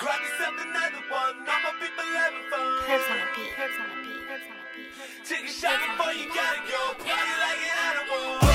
[0.00, 1.36] Grab yourself another one.
[1.44, 2.64] All my people having fun.
[2.88, 3.52] Herbs on a beat.
[3.52, 4.24] Herbs on a beat.
[4.32, 5.28] Herbs on a beat.
[5.28, 7.04] Take a shot before you gotta go.
[7.04, 8.49] Party like an animal.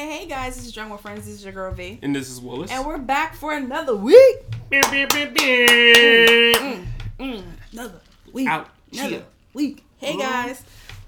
[0.00, 0.56] Hey, hey, hey, guys.
[0.56, 1.26] This is Drunk with Friends.
[1.26, 1.98] This is your girl V.
[2.00, 2.70] And this is Willis.
[2.70, 4.38] And we're back for another week.
[4.70, 5.68] Beep, beep, beep, beep.
[5.68, 6.86] Mm, mm,
[7.18, 7.44] mm.
[7.70, 8.00] Another
[8.32, 8.48] week.
[8.48, 8.70] Out.
[8.94, 9.24] Another Chill.
[9.52, 9.84] week.
[9.98, 10.62] Hey, guys.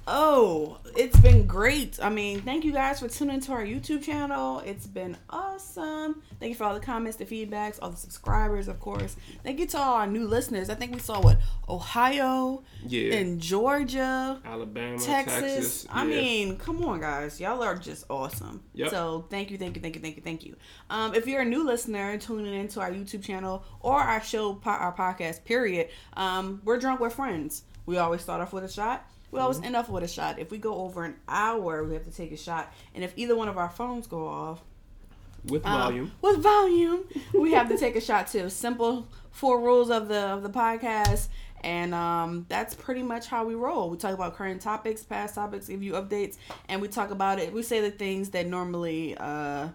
[0.06, 1.98] Oh, it's been great.
[2.02, 4.59] I mean, thank you guys for tuning into our YouTube channel.
[4.61, 6.23] It's been awesome.
[6.41, 9.15] Thank you for all the comments, the feedbacks, all the subscribers, of course.
[9.45, 10.70] Thank you to all our new listeners.
[10.70, 11.38] I think we saw what
[11.69, 13.15] Ohio Yeah.
[13.15, 14.41] and Georgia.
[14.45, 15.41] Alabama, Texas.
[15.41, 15.87] Texas.
[15.88, 16.16] I yeah.
[16.16, 17.41] mean, come on, guys.
[17.41, 18.61] Y'all are just awesome.
[18.75, 18.91] Yep.
[18.91, 20.56] So thank you, thank you, thank you, thank you, thank you.
[20.91, 24.92] Um, if you're a new listener tuning into our YouTube channel or our show, our
[24.92, 27.62] podcast, period, um, we're drunk with friends.
[27.87, 29.09] We always start off with a shot.
[29.33, 29.66] We always Mm-hmm.
[29.66, 30.38] end off with a shot.
[30.38, 32.72] If we go over an hour, we have to take a shot.
[32.94, 34.62] And if either one of our phones go off,
[35.44, 36.12] with um, volume.
[36.22, 37.00] with volume,
[37.34, 38.48] we have to take a shot too.
[38.48, 41.27] Simple four rules of the of the podcast,
[41.64, 43.91] and um, that's pretty much how we roll.
[43.91, 46.36] We talk about current topics, past topics, give you updates,
[46.69, 47.53] and we talk about it.
[47.53, 49.69] We say the things that normally uh,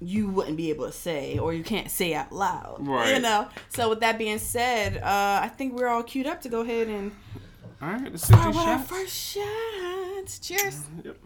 [0.00, 2.86] you wouldn't be able to say or you can't say out loud.
[2.86, 3.14] Right.
[3.14, 3.48] You know.
[3.70, 6.86] So with that being said, uh, I think we're all queued up to go ahead
[6.86, 7.10] and
[7.80, 8.90] All right, let's take start these our shots.
[8.90, 10.38] first shots.
[10.40, 10.82] Cheers.
[11.04, 11.16] Yep.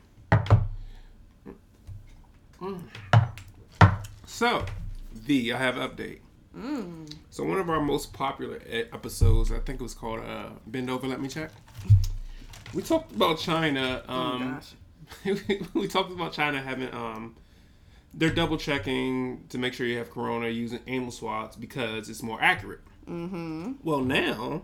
[2.61, 2.83] Mm.
[4.27, 4.64] So,
[5.14, 6.19] V, I have an update.
[6.56, 7.11] Mm.
[7.30, 8.61] So one of our most popular
[8.92, 11.50] episodes, I think it was called uh, "Bend Over, Let Me Check."
[12.75, 14.03] We talked about China.
[14.06, 14.61] Um,
[15.75, 17.34] we talked about China having um,
[18.12, 22.41] they're double checking to make sure you have corona using anal swabs because it's more
[22.42, 22.80] accurate.
[23.08, 23.73] Mm-hmm.
[23.83, 24.62] Well, now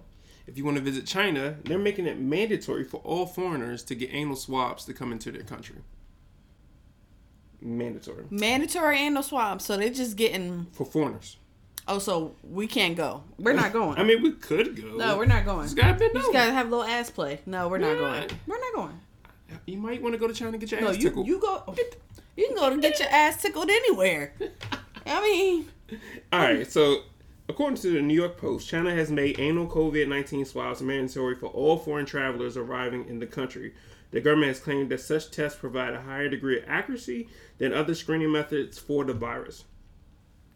[0.48, 4.10] if you want to visit China, they're making it mandatory for all foreigners to get
[4.12, 5.76] anal swabs to come into their country.
[7.60, 11.36] Mandatory Mandatory anal swab, so they're just getting for foreigners.
[11.88, 13.24] Oh, so we can't go.
[13.38, 13.98] We're not going.
[13.98, 14.96] I mean, we could go.
[14.96, 15.64] no, we're not going.
[15.64, 17.40] Just gotta bend You just gotta have a little ass play.
[17.46, 17.98] No, we're not Yeah.
[17.98, 18.30] going.
[18.46, 19.00] We're not going.
[19.66, 21.26] You might want to go to China and get your No, ass you tickled.
[21.26, 21.62] you go.
[22.36, 24.34] You can go to get your ass tickled anywhere.
[25.06, 25.68] I mean,
[26.32, 27.00] All right, so
[27.48, 31.46] according to the New York Post, China has made annual COVID 19 swabs mandatory for
[31.46, 33.74] all foreign travelers arriving in the country.
[34.10, 37.28] The government has claimed that such tests provide a higher degree of accuracy
[37.58, 39.64] than other screening methods for the virus.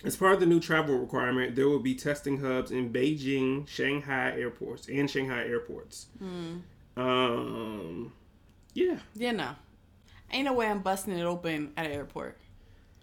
[0.04, 4.32] As part of the new travel requirement, there will be testing hubs in Beijing, Shanghai
[4.36, 6.06] airports, and Shanghai airports.
[6.20, 6.62] Mm.
[6.96, 8.12] Um,
[8.74, 8.98] yeah.
[9.14, 9.54] you know,
[10.32, 12.38] ain't no way I'm busting it open at an airport.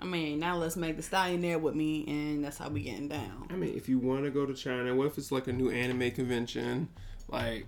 [0.02, 3.10] I mean, now let's make the stallion there with me, and that's how we getting
[3.10, 3.48] down.
[3.50, 5.70] I mean, if you want to go to China, what if it's like a new
[5.70, 6.88] anime convention?
[7.28, 7.66] Like,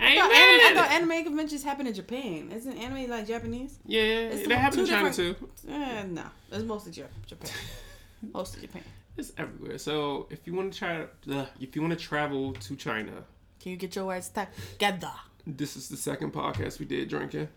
[0.00, 2.50] I I thought, mad anime, I thought anime conventions happen in Japan.
[2.52, 3.78] Isn't anime like Japanese?
[3.86, 5.36] Yeah, It's that happens in two China too.
[5.70, 7.50] Uh, no, it's mostly Jap- Japan.
[8.34, 8.82] mostly Japan.
[9.16, 9.78] It's everywhere.
[9.78, 13.24] So if you want to try, uh, if you want to travel to China,
[13.60, 15.12] Can you get your ass together?
[15.46, 17.48] this is the second podcast we did drinking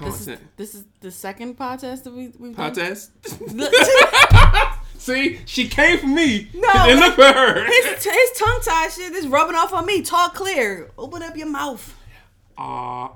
[0.00, 2.72] This is, this is the second podcast that we we've done.
[2.74, 3.08] Podcast.
[4.98, 6.48] See, she came for me.
[6.54, 7.64] No, and look for her.
[7.64, 10.02] his, his tongue tied shit is rubbing off on me.
[10.02, 10.90] Talk clear.
[10.98, 11.94] Open up your mouth.
[12.58, 13.08] Uh,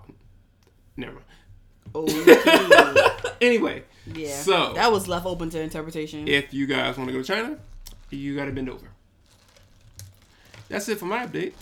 [0.97, 1.25] never mind.
[1.95, 4.37] Oh, Anyway, yeah.
[4.37, 6.29] So- that was left open to interpretation.
[6.29, 7.59] if you guys want to go to China,
[8.11, 8.87] you got to bend over.
[10.69, 11.55] That's it for my update.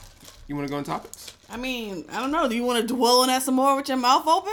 [0.48, 1.32] You want to go on topics?
[1.48, 2.48] I mean, I don't know.
[2.48, 4.52] Do you want to dwell on that some more with your mouth open?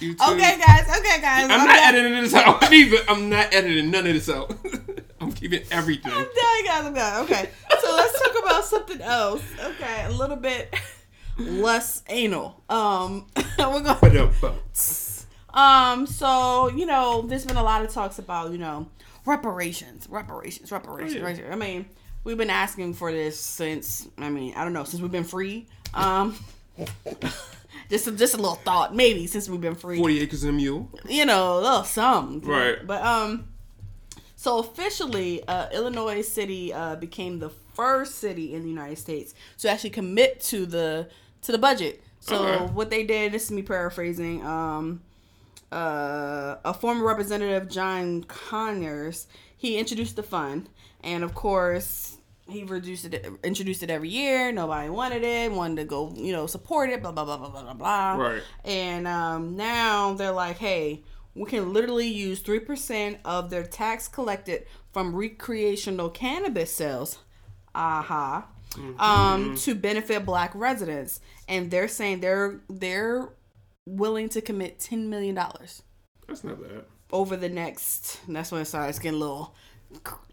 [0.00, 0.24] You too.
[0.32, 0.88] Okay, guys.
[0.88, 1.44] Okay, guys.
[1.50, 1.94] I'm not done.
[1.94, 2.98] editing this out either.
[3.08, 4.52] I'm not editing none of this out.
[5.20, 6.12] I'm keeping everything.
[6.12, 6.84] I'm done, guys.
[6.86, 7.24] I'm done.
[7.24, 7.50] Okay.
[7.80, 9.42] So let's talk about something else.
[9.60, 10.74] Okay, a little bit
[11.36, 12.62] less anal.
[12.68, 13.26] Um,
[13.58, 14.32] we're going.
[15.52, 18.88] Um, so you know, there's been a lot of talks about you know
[19.26, 21.14] reparations, reparations, reparations.
[21.14, 21.24] Oh, yeah.
[21.24, 21.52] reparations.
[21.52, 21.86] I mean,
[22.24, 25.66] we've been asking for this since I mean I don't know since we've been free.
[25.94, 26.36] Um,
[27.90, 29.98] just a, just a little thought maybe since we've been free.
[29.98, 30.90] 40 acres and a mule.
[31.08, 32.48] You know, a little something.
[32.48, 32.86] Right.
[32.86, 33.48] But um,
[34.36, 39.68] so officially, uh, Illinois City uh, became the first city in the United States to
[39.70, 41.08] actually commit to the
[41.42, 42.02] to the budget.
[42.20, 42.72] So Okay.
[42.74, 44.44] what they did, this is me paraphrasing.
[44.44, 45.00] Um,
[45.70, 49.26] uh, a former representative, John Conyers,
[49.56, 50.68] he introduced the fund,
[51.02, 52.17] and of course,
[52.48, 54.50] he reduced it, introduced it every year.
[54.52, 57.02] Nobody wanted it, wanted to go, you know, support it.
[57.02, 58.14] Blah blah blah blah blah blah blah.
[58.14, 58.42] Right.
[58.64, 61.04] And um, now they're like, hey,
[61.34, 67.18] we can literally use three percent of their tax collected from recreational cannabis sales.
[67.74, 68.46] Aha.
[68.98, 73.30] Um, to benefit black residents, and they're saying they're they're
[73.86, 75.82] willing to commit ten million dollars
[76.26, 76.84] That's not bad.
[77.10, 78.20] over the next.
[78.28, 79.54] That's when it starts getting a little,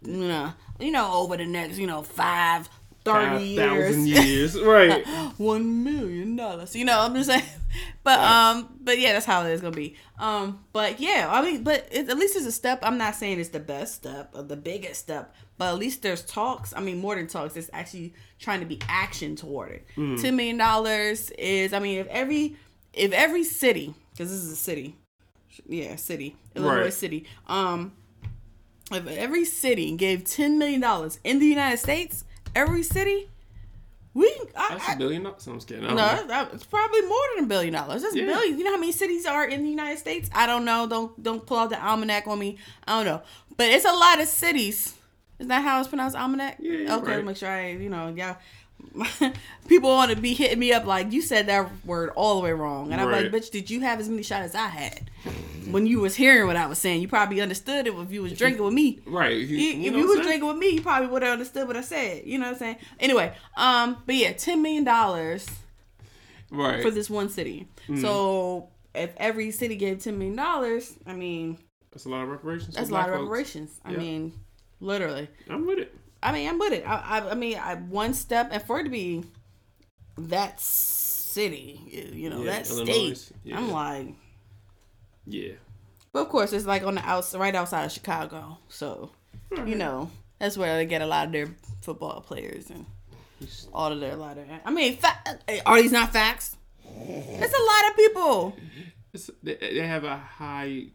[0.02, 2.68] you know, you know, over the next, you know, five,
[3.04, 4.60] 30 years, 5,000 years.
[4.60, 5.06] right.
[5.38, 6.74] one million dollars.
[6.74, 7.42] You know, I'm just saying.
[8.02, 9.96] But um, but yeah, that's how it is gonna be.
[10.18, 12.78] Um, but yeah, I mean, but it, at least it's a step.
[12.82, 16.22] I'm not saying it's the best step or the biggest step, but at least there's
[16.24, 16.72] talks.
[16.74, 17.54] I mean, more than talks.
[17.56, 19.86] It's actually trying to be action toward it.
[20.22, 21.72] Ten million dollars is.
[21.74, 22.56] I mean, if every
[22.94, 24.96] if every city, because this is a city,
[25.68, 26.92] yeah, city, Illinois Right.
[26.92, 27.26] City.
[27.46, 27.92] Um,
[28.92, 32.24] if every city gave ten million dollars in the United States,
[32.54, 33.30] every city,
[34.14, 35.46] we I, That's I- a billion dollars.
[35.46, 35.84] I'm just kidding.
[35.84, 36.48] No, know.
[36.52, 38.02] it's probably more than a billion dollars.
[38.02, 38.26] That's Yeah.
[38.26, 38.58] billion.
[38.58, 40.30] You know how many cities are in the United States?
[40.34, 40.86] I don't know.
[40.86, 42.58] Don't don't pull out the almanac on me.
[42.86, 43.22] I don't know,
[43.56, 44.94] but it's a lot of cities.
[45.38, 46.16] Is that how it's pronounced?
[46.16, 46.56] Almanac.
[46.60, 47.24] Yeah, okay, right.
[47.24, 48.36] make sure I, you know, yeah.
[49.68, 52.52] People want to be hitting me up like you said that word all the way
[52.52, 55.10] wrong, and I'm like, bitch, did you have as many shots as I had?
[55.70, 58.32] When you was hearing what I was saying, you probably understood it if you was
[58.34, 59.00] drinking with me.
[59.04, 59.32] Right.
[59.32, 61.66] If you, You, you if you was drinking with me, you probably would have understood
[61.66, 62.22] what I said.
[62.24, 62.76] You know what I'm saying?
[63.00, 65.44] Anyway, um, but yeah, ten million dollars
[66.50, 66.80] Right.
[66.82, 67.66] for this one city.
[67.88, 68.00] Mm.
[68.00, 71.58] So if every city gave ten million dollars, I mean
[71.90, 72.76] That's a lot of reparations.
[72.76, 73.22] that's a lot of folks.
[73.24, 73.80] reparations.
[73.84, 73.98] I Yeah.
[73.98, 74.32] mean,
[74.78, 75.28] literally.
[75.50, 75.94] I'm with it.
[76.26, 76.84] I mean, I'm with it.
[76.86, 79.24] I, I, I mean, I, one step, and for it to be
[80.18, 81.80] that city,
[82.14, 83.56] you know, Yeah, that Illinois, state, yeah.
[83.58, 84.08] I'm like,
[85.26, 85.52] Yeah.
[86.12, 89.10] but of course, it's like on the outs, right outside of Chicago, so
[89.52, 91.48] you know, that's where they get a lot of their
[91.82, 92.86] football players and
[93.72, 94.44] all of their a lot of.
[94.64, 96.56] I mean, fa- eh, are these not facts?
[96.84, 98.56] It's a lot of people.
[99.12, 100.86] It's, they have a high.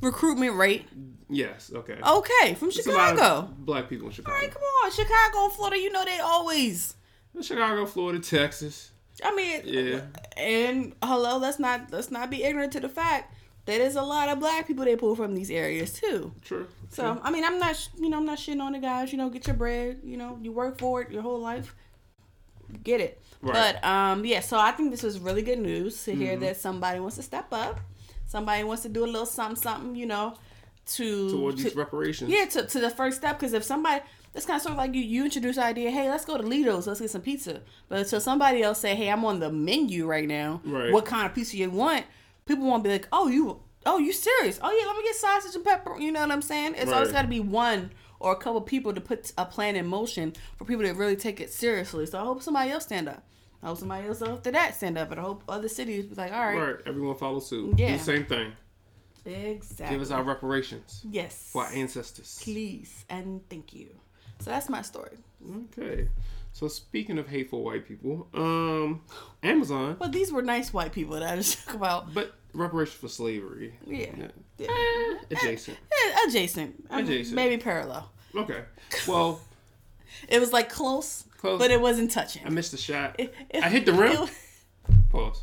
[0.00, 0.86] Recruitment rate.
[1.28, 1.70] Yes.
[1.74, 1.96] Okay.
[2.06, 3.54] Okay, from It's a lot of Chicago.
[3.58, 4.34] black people in Chicago.
[4.36, 5.78] All right, come on, Chicago, Florida.
[5.78, 6.94] You know they always.
[7.40, 8.90] Chicago, Florida, Texas.
[9.24, 10.00] I mean, Yeah.
[10.36, 13.34] and hello, let's not let's not be ignorant to the fact
[13.64, 16.32] that there's a lot of black people they pull from these areas too.
[16.42, 16.66] True.
[16.90, 19.12] So I mean, I'm not you know I'm not shitting on the guys.
[19.12, 20.00] You know, get your bread.
[20.04, 21.74] You know, you work for it your whole life.
[22.82, 23.22] Get it.
[23.40, 23.76] Right.
[23.80, 24.40] But um, yeah.
[24.40, 26.20] So I think this was really good news to Mm-hmm.
[26.20, 27.80] hear that somebody wants to step up.
[28.32, 29.94] Somebody wants to do a little something, something.
[29.94, 30.34] You know,
[30.86, 32.30] to Toward to- these reparations.
[32.30, 33.38] yeah, to, to the first step.
[33.38, 34.02] Because if somebody,
[34.32, 36.42] that's kind of sort of like you, you introduce the idea, hey, let's go to
[36.42, 37.60] Lido's, let's get some pizza.
[37.90, 40.62] But until somebody else say, hey, I'm on the menu right now.
[40.64, 40.90] Right.
[40.92, 42.06] What kind of pizza you want?
[42.46, 44.58] People won't be like, oh, you, oh, you serious?
[44.62, 45.98] Oh yeah, let me get sausage and pepper.
[45.98, 46.74] You know what I'm saying?
[46.78, 49.86] It's always got to be one or a couple people to put a plan in
[49.86, 52.06] motion for people to really take it seriously.
[52.06, 53.22] So I hope somebody else stand up.
[53.62, 56.32] I hope somebody else after that stand up, and I hope other cities be like,
[56.32, 56.76] all right, Right.
[56.86, 57.78] Everyone follow suit.
[57.78, 57.92] Yeah.
[57.92, 58.52] Do the same thing.
[59.24, 59.94] exactly.
[59.94, 62.40] Give us our reparations yes, for our ancestors.
[62.42, 63.88] please and thank you.
[64.40, 65.16] So that's my story.
[65.78, 66.08] Okay.
[66.52, 69.02] So speaking of hateful white people, um,
[69.42, 72.12] Amazon, Well, these were nice white people that I just talk about.
[72.12, 73.74] but reparations for slavery.
[73.86, 74.10] Yeah.
[74.18, 74.26] Yeah.
[74.58, 75.14] Yeah.
[75.30, 75.78] Adjacent.
[75.90, 76.84] Eh, adjacent.
[76.90, 77.34] Um, Adjacent.
[77.36, 78.10] Maybe parallel.
[78.34, 78.64] Okay.
[79.06, 79.40] Well,
[80.28, 81.58] It was like close, Close.
[81.58, 82.46] but it wasn't touching.
[82.46, 83.16] I missed the shot.
[83.18, 84.28] It- it- I hit the rim.
[85.10, 85.42] Pause.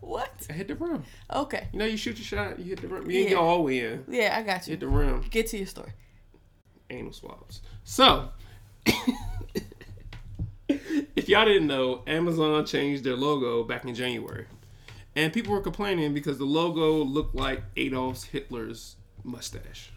[0.00, 0.32] what?
[0.50, 1.04] I hit the rim.
[1.32, 1.68] Okay.
[1.72, 3.08] You know, you shoot your shot, you hit the rim.
[3.08, 3.36] You ain't Yeah.
[3.36, 4.04] go all the way in.
[4.08, 5.24] Yeah, I got You hit the rim.
[5.30, 5.92] Get to your story.
[6.90, 7.60] Anal swabs.
[7.84, 8.30] So,
[10.68, 14.46] if y'all didn't know, Amazon changed their logo back in January.
[15.16, 19.92] And people were complaining because the logo looked like Adolf Hitler's mustache.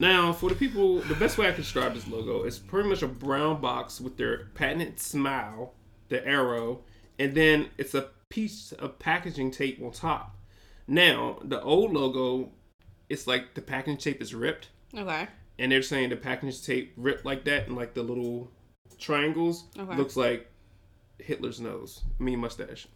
[0.00, 3.02] Now, for the people, the best way I can describe this logo is pretty much
[3.02, 5.74] a brown box with their patented smile,
[6.08, 6.80] the arrow,
[7.18, 10.36] and then it's a piece of packaging tape on top.
[10.88, 12.50] Now, the old logo,
[13.10, 15.28] it's like the packaging tape is ripped, Okay.
[15.58, 18.50] and they're saying the packaging tape ripped like that, and like the little
[18.98, 19.96] triangles Okay.
[19.96, 20.50] looks like
[21.18, 22.02] Hitler's nose.
[22.18, 22.88] I mean mustache.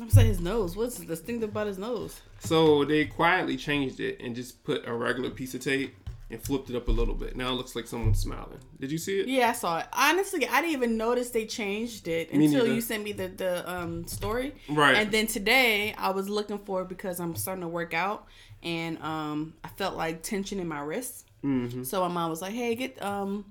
[0.00, 0.76] I'm saying his nose.
[0.76, 2.20] What's distinctive about his nose?
[2.40, 5.94] So they quietly changed it and just put a regular piece of tape
[6.30, 7.36] and flipped it up a little bit.
[7.36, 8.58] Now it looks like someone's smiling.
[8.78, 9.28] Did you see it?
[9.28, 9.86] Yeah, I saw it.
[9.92, 12.74] Honestly, I didn't even notice they changed it Me until neither.
[12.74, 14.54] you sent me the the um story.
[14.68, 14.96] Right.
[14.96, 18.26] And then today I was looking for it because I'm starting to work out
[18.62, 21.24] and um I felt like tension in my wrists.
[21.42, 21.84] Mm-hmm.
[21.84, 23.46] So my mom was like, "Hey, get um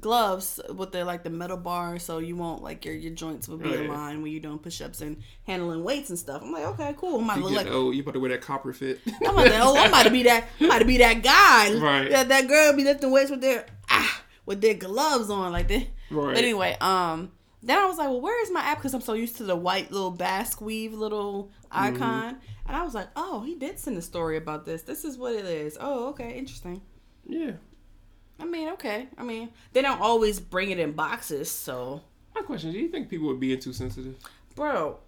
[0.00, 3.58] gloves with the like the metal bar so you won't like your your joints will
[3.58, 3.90] be Oh, in yeah.
[3.90, 7.38] line when you're doing push-ups and handling weights and stuff." I'm like, "Okay, cool." I'm
[7.38, 9.00] You look like oh, you about to wear that copper fit?
[9.06, 11.74] I'm about to, oh, I'm about to be that I'm about to be that guy.
[11.78, 12.10] Right.
[12.10, 15.86] That that girl be lifting weights with their ah with their gloves on, like that.
[16.10, 16.34] Right.
[16.34, 17.30] But anyway, um,
[17.62, 18.78] then I was like, well, where is my app?
[18.78, 21.94] Because I'm so used to the white little basque weave little Mm-hmm.
[22.02, 24.82] icon, and I was like, oh, he did send a story about this.
[24.82, 25.78] This is what it is.
[25.80, 26.82] Oh, okay, interesting.
[27.26, 27.52] Yeah.
[28.42, 29.06] I mean, okay.
[29.16, 32.02] I mean, they don't always bring it in boxes, so
[32.34, 34.16] My question: Do you think people would be too sensitive?
[34.56, 34.98] bro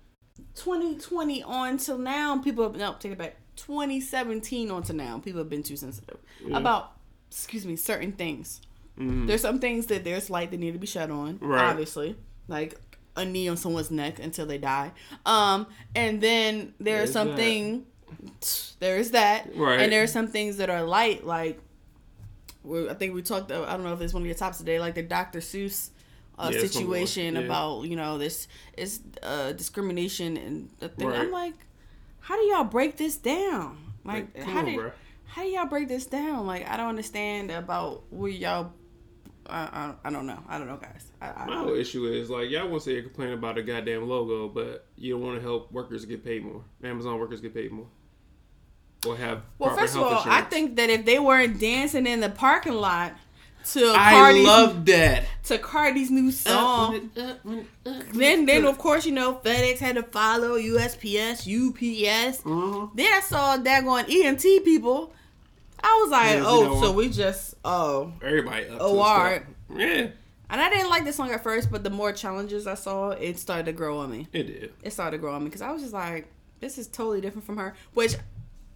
[0.54, 5.38] 2020 on till now people have no take it back 2017 on to now people
[5.38, 6.56] have been too sensitive Yeah.
[6.58, 6.92] about
[7.30, 8.60] excuse me certain things
[8.98, 9.26] Mhm.
[9.26, 11.68] there's some things that there's light that need to be shut on Right.
[11.70, 12.16] obviously
[12.48, 12.74] like
[13.16, 14.92] a knee on someone's neck until they die
[15.26, 17.86] um and then there's There's something
[18.80, 19.80] there's that Right.
[19.80, 21.60] and there's some things that are light like
[22.64, 23.52] we I think we talked.
[23.52, 25.40] I don't know if it's one of your tops today, like the Dr.
[25.40, 25.90] Seuss
[26.38, 27.40] uh, Yeah, it's one of those, situation yeah.
[27.42, 31.09] about you know this is uh, discrimination and the thing.
[31.09, 31.21] Right.
[31.21, 31.54] I'm like,
[32.21, 33.78] how do y'all break this down?
[34.04, 34.92] Like, Like, how on, do bruh.
[35.26, 36.47] how do y'all break this down?
[36.47, 38.73] Like, I don't understand about where y'all.
[39.47, 40.38] I, I, I don't know.
[40.49, 41.12] I don't know, guys.
[41.21, 43.62] I, I, My whole issue is like y'all want to say you complain about a
[43.62, 46.64] goddamn logo, but you don't want to help workers get paid more.
[46.83, 47.87] Amazon workers get paid more,
[49.06, 52.06] or have well, proper first of health all, I think that if they weren't dancing
[52.06, 53.12] in the parking lot
[53.73, 55.25] to I Cardi's love that.
[55.44, 57.11] to Cardi's new song.
[58.12, 62.42] Then, then of course, you know, FedEx had to follow USPS, UPS.
[62.42, 62.90] Mhm.
[62.94, 65.12] Then I saw that going EMT people.
[65.82, 68.12] I was like, Yeah, you oh, know so we just oh.
[68.23, 68.94] Everybody up to Oh,
[69.68, 70.08] the Yeah,
[70.50, 73.38] And I didn't like this song at first, but the more challenges I saw, it
[73.38, 74.28] started to grow on me.
[74.32, 74.73] it did.
[74.82, 76.28] It started to grow on me because I was just like,
[76.61, 78.14] this is totally different from her, which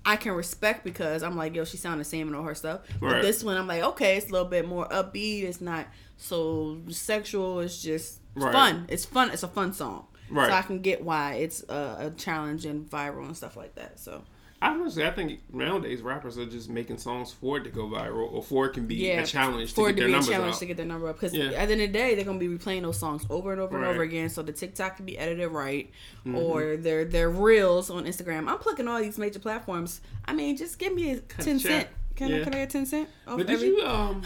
[0.04, 2.80] I can respect because I'm like, yo, she sounded the same in all her stuff.
[3.00, 5.42] But this one, I'm like, okay, it's a little bit more upbeat.
[5.42, 5.86] It's not
[6.16, 7.60] so sexual.
[7.60, 8.52] It's just it's Right.
[8.52, 8.86] fun.
[8.88, 9.30] It's fun.
[9.30, 10.06] It's a fun song.
[10.30, 10.46] Right.
[10.48, 13.98] So I can get why it's a, a challenge and viral and stuff like that.
[13.98, 14.22] So
[14.60, 18.42] Honestly, I think nowadays rappers are just making songs for it to go viral, or
[18.42, 20.30] for it can be yeah, a challenge to for it get to their be a
[20.30, 20.58] challenge out.
[20.58, 21.14] to get their number up.
[21.14, 21.44] Because Yeah.
[21.52, 23.76] at the end of the day, they're gonna be replaying those songs over and over
[23.76, 24.28] and over again.
[24.30, 25.88] So the TikTok can be edited right,
[26.26, 26.34] Mm-hmm.
[26.36, 28.48] or their their reels on Instagram.
[28.48, 30.00] I'm plugging all these major platforms.
[30.24, 31.70] I mean, just give me a ten a check.
[31.70, 31.88] cent.
[32.16, 33.08] Can, I can I get ten cent?
[33.26, 34.22] But did every- you um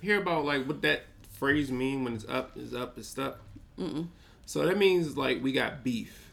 [0.00, 3.40] hear about like what that phrase mean when it's up is up is stuck?
[3.80, 4.06] Mm-mm.
[4.46, 6.28] So that means like we got beef.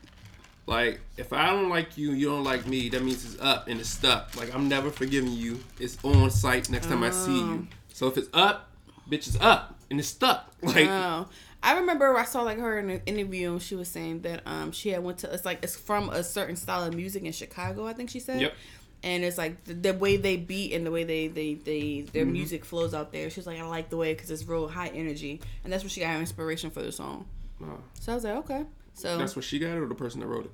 [0.69, 2.89] Like if I don't like you, you don't like me.
[2.89, 4.35] That means it's up and it's stuck.
[4.37, 5.59] Like I'm never forgiving you.
[5.79, 7.67] It's on site next time I see you.
[7.93, 8.69] So if it's up,
[9.09, 10.45] bitch, it's up and it's stuck.
[10.61, 11.27] Like Oh,
[11.63, 14.71] I remember I saw like her in an interview and she was saying that um
[14.71, 17.87] she had went to it's like it's from a certain style of music in Chicago.
[17.87, 18.39] I think she said.
[18.41, 18.53] Yep.
[19.01, 22.23] And it's like the, the way they beat and the way they they they their
[22.25, 22.33] Mm-hmm.
[22.33, 23.29] music flows out there.
[23.29, 25.89] She was like, I like the way because it's real high energy, and that's where
[25.89, 27.25] she got her inspiration for the song.
[27.63, 27.67] uh,
[28.01, 28.65] So I was like, okay.
[28.99, 30.51] So that's what she got or the person that wrote it.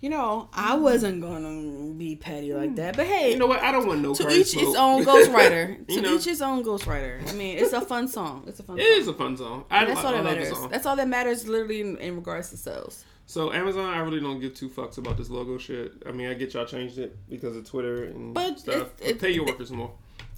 [0.00, 3.62] you know, I wasn't gonna be petty like that, but hey, You know what?
[3.62, 4.64] I don't want no to card each smoke.
[4.68, 5.86] its own ghostwriter.
[5.94, 6.14] To know.
[6.14, 7.26] each his own ghostwriter.
[7.28, 8.44] I mean, it's a fun song.
[8.46, 8.78] It's a fun.
[8.78, 9.00] It song.
[9.00, 9.64] is a fun song.
[9.70, 10.56] I, That's I, all I that love the matters.
[10.58, 10.68] song.
[10.70, 13.04] That's all that matters, literally, in, in regards to sales.
[13.28, 15.92] So Amazon, I really don't give two fucks about this logo shit.
[16.06, 18.88] I mean, I get y'all changed it because of Twitter and But stuff.
[19.00, 19.92] it- But pay your workers more.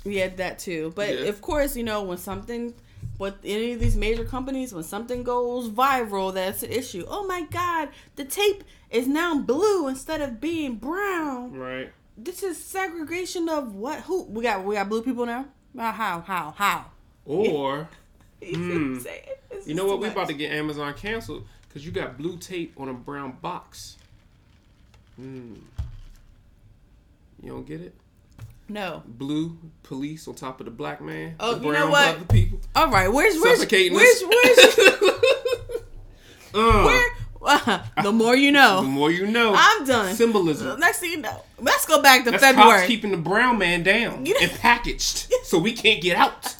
[0.04, 0.92] Yeah, that too.
[0.94, 1.24] But Yeah.
[1.26, 2.72] of course, you know, when something,
[3.18, 7.04] with any of these major companies, when something goes viral, that's an issue.
[7.08, 11.52] Oh my God, the tape is now blue instead of being brown.
[11.52, 11.92] Right.
[12.16, 14.00] This is segregation of what?
[14.02, 14.25] Who?
[14.25, 15.46] We got we got blue people now.
[15.76, 16.20] How?
[16.20, 16.54] How?
[16.56, 16.87] How?
[17.25, 17.88] Or
[18.40, 18.76] You see what.
[18.76, 19.22] I'm saying?
[19.50, 19.98] It's you know what?
[19.98, 20.16] We much.
[20.16, 23.96] about to get Amazon canceled because you got blue tape on a brown box.
[25.16, 25.54] Hmm.
[27.42, 27.94] You don't get it?
[28.68, 29.02] No.
[29.06, 31.34] Blue police on top of the black man.
[31.40, 32.16] Oh, the you know what?
[32.16, 32.60] other people.
[32.76, 33.08] All right.
[33.08, 34.78] Where's where's where's where's
[36.54, 37.10] Uh, where?
[38.02, 38.82] the more you know.
[38.82, 39.54] The more you know.
[39.56, 40.14] I'm done.
[40.14, 40.78] Symbolism.
[40.80, 42.87] Next thing you know, let's go back to That's February.
[42.87, 46.56] keeping the brown man down You know- and packaged so we can't get out.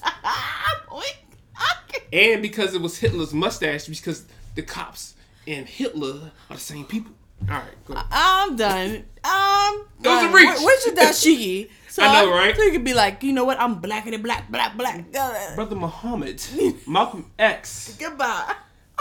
[2.11, 4.25] And because it was Hitler's mustache, because
[4.55, 5.13] the cops
[5.45, 7.11] and Hitler are the same people.
[7.47, 7.93] All right, go.
[8.11, 8.95] I'm done.
[8.95, 10.45] Um, That was a uh, reach.
[10.47, 11.69] where- Where's your dashiki?
[11.99, 12.55] So I know, right?
[12.55, 13.59] So you could be like, you know what?
[13.59, 15.11] I'm blacker than black, black, black.
[15.55, 16.41] Brother Muhammad,
[16.87, 17.95] Malcolm X.
[17.99, 18.55] Goodbye.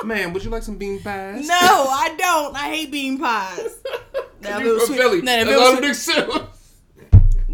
[0.04, 1.46] Man, would you like some bean pies?
[1.46, 2.56] No, I don't.
[2.56, 3.78] I hate bean pies.
[4.40, 5.22] Now, You from sweet- Philly.
[5.22, 6.48] now, if it all was the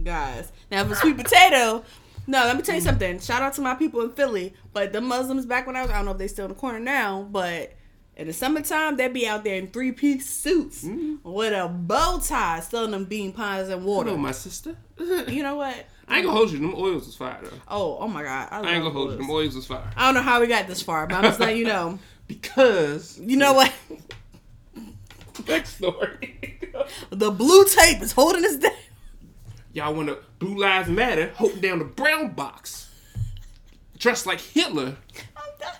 [0.02, 0.52] guys.
[0.70, 1.82] Now, if it's sweet potato,
[2.26, 3.18] no, let me tell you something.
[3.20, 4.52] Shout out to my people in Philly.
[4.72, 6.54] But the Muslims back when I was, I don't know if they still in the
[6.58, 7.72] corner now, but
[8.16, 11.28] in the summertime, they'd be out there in three piece suits mm-hmm.
[11.28, 14.10] with a bow tie selling them bean pies and water.
[14.10, 14.76] Hello, my sister.
[15.26, 15.86] You know what?
[16.06, 16.58] I ain't gonna hold you.
[16.58, 17.50] Them oils was fire though.
[17.66, 18.48] Oh, oh my God.
[18.50, 19.16] I, I ain't gonna hold you.
[19.16, 19.90] Them oils was fire.
[19.96, 21.98] I don't know how we got this far, but I'm just letting you know.
[22.26, 23.70] Because You know what?
[25.48, 26.58] next story.
[27.10, 28.72] The blue tape is holding us down.
[29.74, 32.88] Y'all want to Blue Lives Matter holding down the brown box.
[33.98, 34.96] dressed like Hitler.
[35.36, 35.74] I'm done.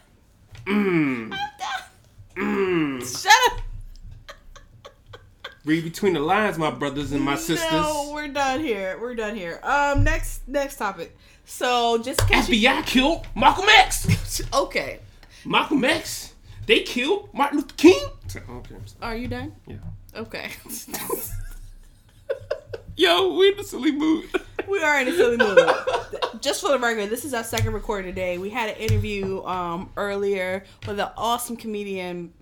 [0.67, 1.25] Mmm.
[1.25, 1.89] I'm done.
[2.37, 3.23] Mmm.
[3.23, 3.61] Shut up.
[5.65, 7.71] Read between the lines, my brothers and my sisters.
[7.71, 8.99] No, we're done here.
[9.01, 9.61] We're done here.
[9.63, 11.17] Um, next next topic.
[11.47, 14.43] So just in case you, FBI killed Malcolm X.
[14.55, 15.01] okay.
[15.45, 16.35] Malcolm X.
[16.67, 18.05] They killed Martin Luther King.
[18.37, 18.75] Okay.
[19.01, 19.55] Are you done?
[19.67, 19.77] Yeah.
[20.17, 20.51] Okay.
[22.97, 24.29] Yo, we in a silly mood.
[24.69, 25.59] we are in a silly mood.
[26.41, 28.39] Just for the record, this is our second recording today.
[28.39, 32.33] We had an interview um earlier with an awesome comedian,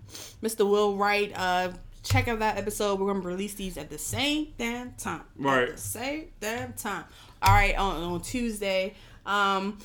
[0.41, 0.69] Mr.
[0.69, 1.31] Will Wright.
[1.35, 1.71] Uh,
[2.03, 2.99] check out that episode.
[2.99, 5.21] We're gonna release these at the same damn time.
[5.21, 5.71] At Right.
[5.71, 7.05] the same damn time.
[7.41, 8.93] All right, on on Tuesday.
[9.25, 9.77] Um.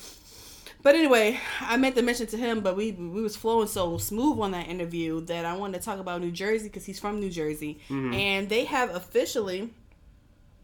[0.81, 4.39] But anyway, I meant to mention to him, but we we was flowing so smooth
[4.39, 7.29] on that interview that I wanted to talk about New Jersey because he's from New
[7.29, 9.71] Jersey, and they have officially,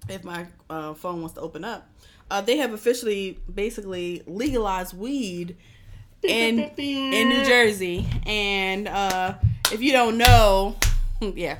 [0.09, 1.89] if my uh, phone wants to open up,
[2.31, 5.55] uh, they have officially basically legalized weed
[6.23, 9.35] in in New Jersey, and uh,
[9.71, 10.75] if you don't know,
[11.21, 11.59] yeah,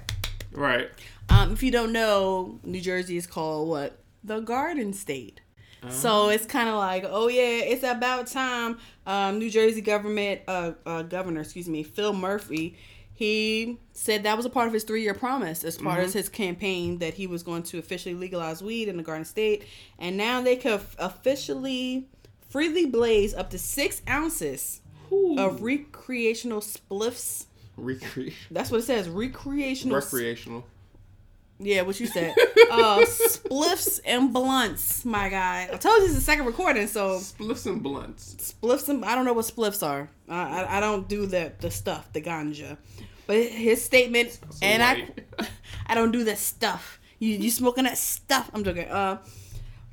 [0.52, 0.90] Right.
[1.30, 4.00] um, if you don't know, New Jersey is called what?
[4.24, 5.42] The Garden State.
[5.88, 8.80] So it's kind of like, oh yeah, it's about time.
[9.06, 12.76] Um, New Jersey government, uh, uh, governor, excuse me, Phil Murphy,
[13.16, 16.18] he said that was a part of his three-year promise as part of mm-hmm.
[16.18, 19.64] his campaign that he was going to officially legalize weed in the Garden State,
[19.98, 22.08] and now they could officially
[22.50, 24.82] freely blaze up to six ounces
[25.12, 25.38] Ooh.
[25.40, 27.46] of recreational spliffs.
[27.78, 28.38] Recreation.
[28.52, 30.66] That's what it says, recreational Recreational.
[31.60, 32.34] Yeah, what you said.
[32.72, 35.70] uh, spliffs and blunts, my guy.
[35.72, 38.36] I told you it's the second recording, so Spliffs and blunts.
[38.62, 38.90] spliffs.
[38.90, 40.10] And, I don't know what spliffs are.
[40.28, 42.78] I, I, I don't do the the stuff, the ganja.
[43.28, 44.84] But his statement, So and.
[44.84, 45.08] I,
[45.88, 47.00] I don't do that stuff.
[47.20, 48.50] You you smoking that stuff?
[48.54, 48.88] I'm joking.
[48.90, 49.18] Uh,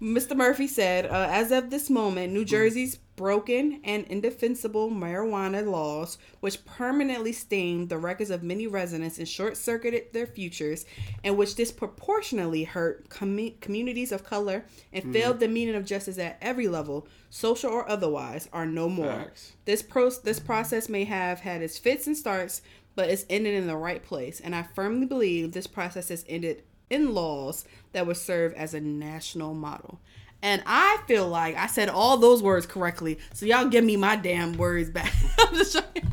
[0.00, 0.36] Mr.
[0.36, 6.64] Murphy said, uh, as of this moment, New Jersey's broken and indefensible marijuana laws, which
[6.64, 10.84] permanently stained the records of many residents and short circuited their futures,
[11.22, 15.12] and which disproportionately hurt commu- communities of color and mm-hmm.
[15.12, 19.06] failed the meaning of justice at every level, social or otherwise, are no more.
[19.06, 19.52] Facts.
[19.66, 22.60] This pro- this process may have had its fits and starts,
[22.96, 26.64] but it's ended in the right place, and I firmly believe this process has ended
[26.90, 30.00] in laws that would serve as a national model.
[30.42, 34.16] And I feel like I said all those words correctly, so y'all give me my
[34.16, 35.12] damn words back.
[35.38, 36.06] I'm just trying.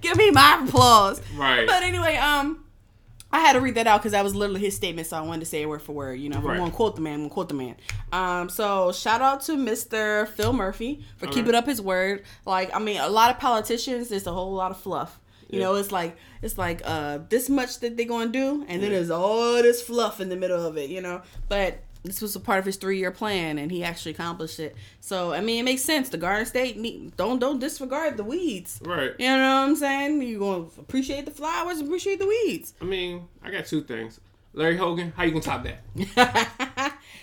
[0.00, 1.20] give me my applause.
[1.36, 1.66] Right.
[1.66, 2.64] But anyway, um,
[3.30, 5.40] I had to read that out because that was literally his statement, so I wanted
[5.40, 6.14] to say it word for word.
[6.20, 6.52] You know, Right.
[6.54, 7.76] I'm gonna quote the man, I'm gonna quote the man.
[8.12, 10.28] Um, so shout out to Mr.
[10.28, 11.34] Phil Murphy for Okay.
[11.40, 12.24] keeping up his word.
[12.46, 15.18] Like, I mean, a lot of politicians, there's a whole lot of fluff.
[15.48, 15.66] You Yeah.
[15.66, 18.96] know, it's like it's like uh this much that they're gonna do, and then Yeah.
[18.98, 20.88] there's all this fluff in the middle of it.
[20.90, 24.12] You know, but this was a part of his three year plan, and he actually
[24.12, 24.74] accomplished it.
[25.00, 26.08] So I mean, it makes sense.
[26.08, 28.80] The Garden State need, don't don't disregard the weeds.
[28.84, 29.12] Right.
[29.18, 30.22] You know what I'm saying?
[30.22, 32.74] You gonna appreciate the flowers, appreciate the weeds.
[32.80, 34.20] I mean, I got two things.
[34.54, 36.68] Larry Hogan, how you gonna top that?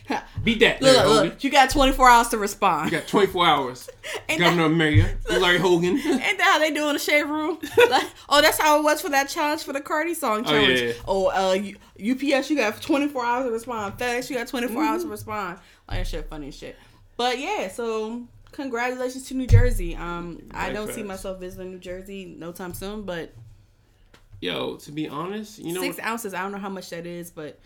[0.43, 1.37] Beat that, Larry Look, Hogan.
[1.41, 2.91] you got 24 hours to respond.
[2.91, 3.89] You got 24 hours.
[4.37, 5.97] Governor of Mayor, Larry Hogan.
[5.97, 7.59] Ain't that how they do in the shade room?
[7.89, 10.61] Like, oh, that's how it was for that challenge for the Cardi song Oh, yeah,
[10.61, 10.79] challenge.
[10.81, 10.93] yeah.
[11.07, 13.97] Oh, uh, UPS, you got 24 hours to respond.
[13.97, 15.07] FedEx, you got 24 hours Mm-hmm.
[15.07, 15.59] to respond.
[15.87, 16.75] Like that shit, funny shit.
[17.17, 19.95] But yeah, so congratulations to New Jersey.
[19.95, 23.33] Um, I don't see myself visiting New Jersey no time soon, but
[24.41, 26.05] Yo, to be honest, you know six what?
[26.05, 27.59] ounces, I don't know how much that is, but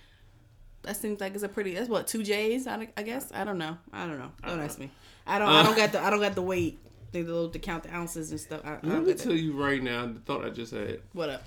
[0.83, 1.73] that seems like it's a pretty.
[1.73, 2.67] That's what two J's.
[2.67, 3.77] I, I guess I don't know.
[3.91, 4.31] I don't know.
[4.45, 4.89] Don't ask me.
[5.25, 5.49] I don't.
[5.49, 5.63] I Uh.
[5.63, 6.01] don't got the.
[6.01, 6.79] I don't got the weight.
[7.11, 8.61] The little to count the ounces and stuff.
[8.65, 10.99] I, I Let don't me tell you right now the thought I just had.
[11.13, 11.43] What up?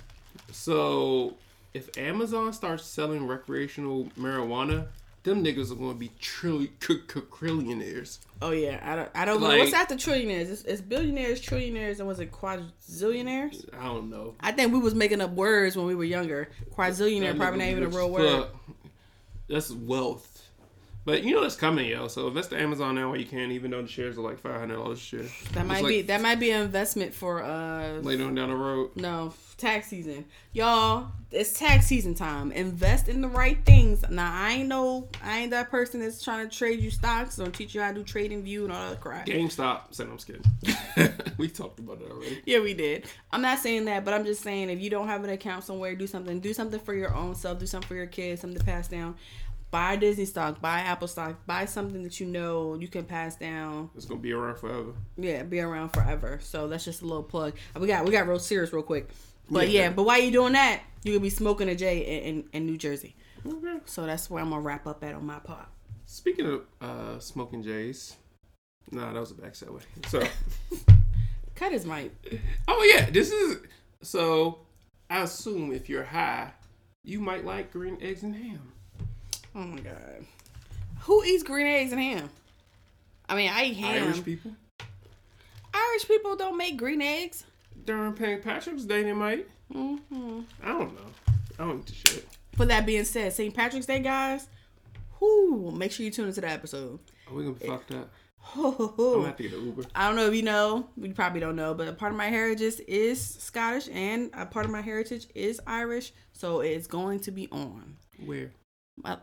[0.51, 1.35] So,
[1.73, 4.87] if Amazon starts selling recreational marijuana,
[5.23, 8.19] them niggas are gonna be trillion trillionaires.
[8.41, 9.09] Oh yeah, I don't.
[9.13, 10.49] I don't know what's after trillionaires.
[10.49, 13.65] It's, it's billionaires, trillionaires, and was it quadrillionaires?
[13.77, 14.35] I don't know.
[14.39, 16.49] I think we was making up words when we were younger.
[16.73, 18.45] Quadrillionaire That probably not even a real word.
[19.47, 20.46] That's wealth.
[21.07, 22.09] But you know that's coming, yo.
[22.09, 24.59] So invest in Amazon now while you can, even though the shares are like five
[24.59, 25.25] hundred dollars a share.
[25.53, 28.55] That might like be that might be an investment for uh later on down the
[28.57, 28.91] road.
[28.97, 31.07] no tax season, y'all.
[31.31, 32.51] It's tax season time.
[32.51, 34.03] Invest in the right things.
[34.09, 37.49] Now I ain't no I ain't that person that's trying to trade you stocks or
[37.49, 39.27] teach you how to do trading view and all that crap.
[39.27, 39.83] GameStop.
[39.91, 41.13] Said I'm kidding.
[41.37, 42.41] we talked about it already.
[42.45, 43.05] Yeah, we did.
[43.31, 45.95] I'm not saying that, but I'm just saying if you don't have an account somewhere,
[45.95, 46.41] do something.
[46.41, 47.59] Do something for your own self.
[47.59, 48.41] Do something for your kids.
[48.41, 49.15] Something to pass down.
[49.69, 50.61] Buy Disney stock.
[50.61, 51.45] Buy Apple stock.
[51.45, 53.89] Buy something that you know you can pass down.
[53.95, 54.93] It's gonna be around forever.
[55.17, 56.39] Yeah, be around forever.
[56.41, 57.53] So that's just a little plug.
[57.77, 59.09] We got we got real serious real quick.
[59.49, 59.89] But yeah, Yeah.
[59.91, 62.77] but while you doing that, you could be smoking a J in, in, in New
[62.77, 63.15] Jersey.
[63.45, 63.77] Okay.
[63.85, 65.67] So that's where I'm gonna wrap up at on my part.
[66.05, 68.15] Speaking of uh, smoking J's,
[68.89, 69.81] Nah, that was a back segue.
[70.07, 70.23] So,
[71.55, 72.11] Cut his mic.
[72.67, 73.57] oh yeah, this is
[74.01, 74.59] so.
[75.09, 76.51] I assume if you're high,
[77.03, 78.71] you might like green eggs and ham.
[79.57, 80.23] Oh my god.
[81.01, 82.29] Who eats green eggs and ham?
[83.27, 84.03] I mean, I eat ham.
[84.03, 84.51] Irish people
[85.73, 87.43] Irish people don't make green eggs.
[87.83, 88.43] during St.
[88.43, 89.47] Patrick's Day, they might.
[89.73, 90.41] Mm-hmm.
[90.63, 91.33] I don't know.
[91.57, 92.27] I don't eat the shit.
[92.55, 93.53] But that being said, St.
[93.53, 94.47] Patrick's Day, guys.
[95.19, 95.71] Whoo!
[95.71, 96.99] Make sure you tune into that episode.
[97.27, 98.11] Are we gonna be fucked up?
[98.37, 99.85] Ho, ho, I'm gonna have to get an Uber.
[99.95, 102.27] I don't know if you know, you probably don't know, but a part of my
[102.27, 107.31] heritage is Scottish and a part of my heritage is Irish, so it's going to
[107.31, 107.97] be on.
[108.23, 108.51] Where?
[109.03, 109.17] I,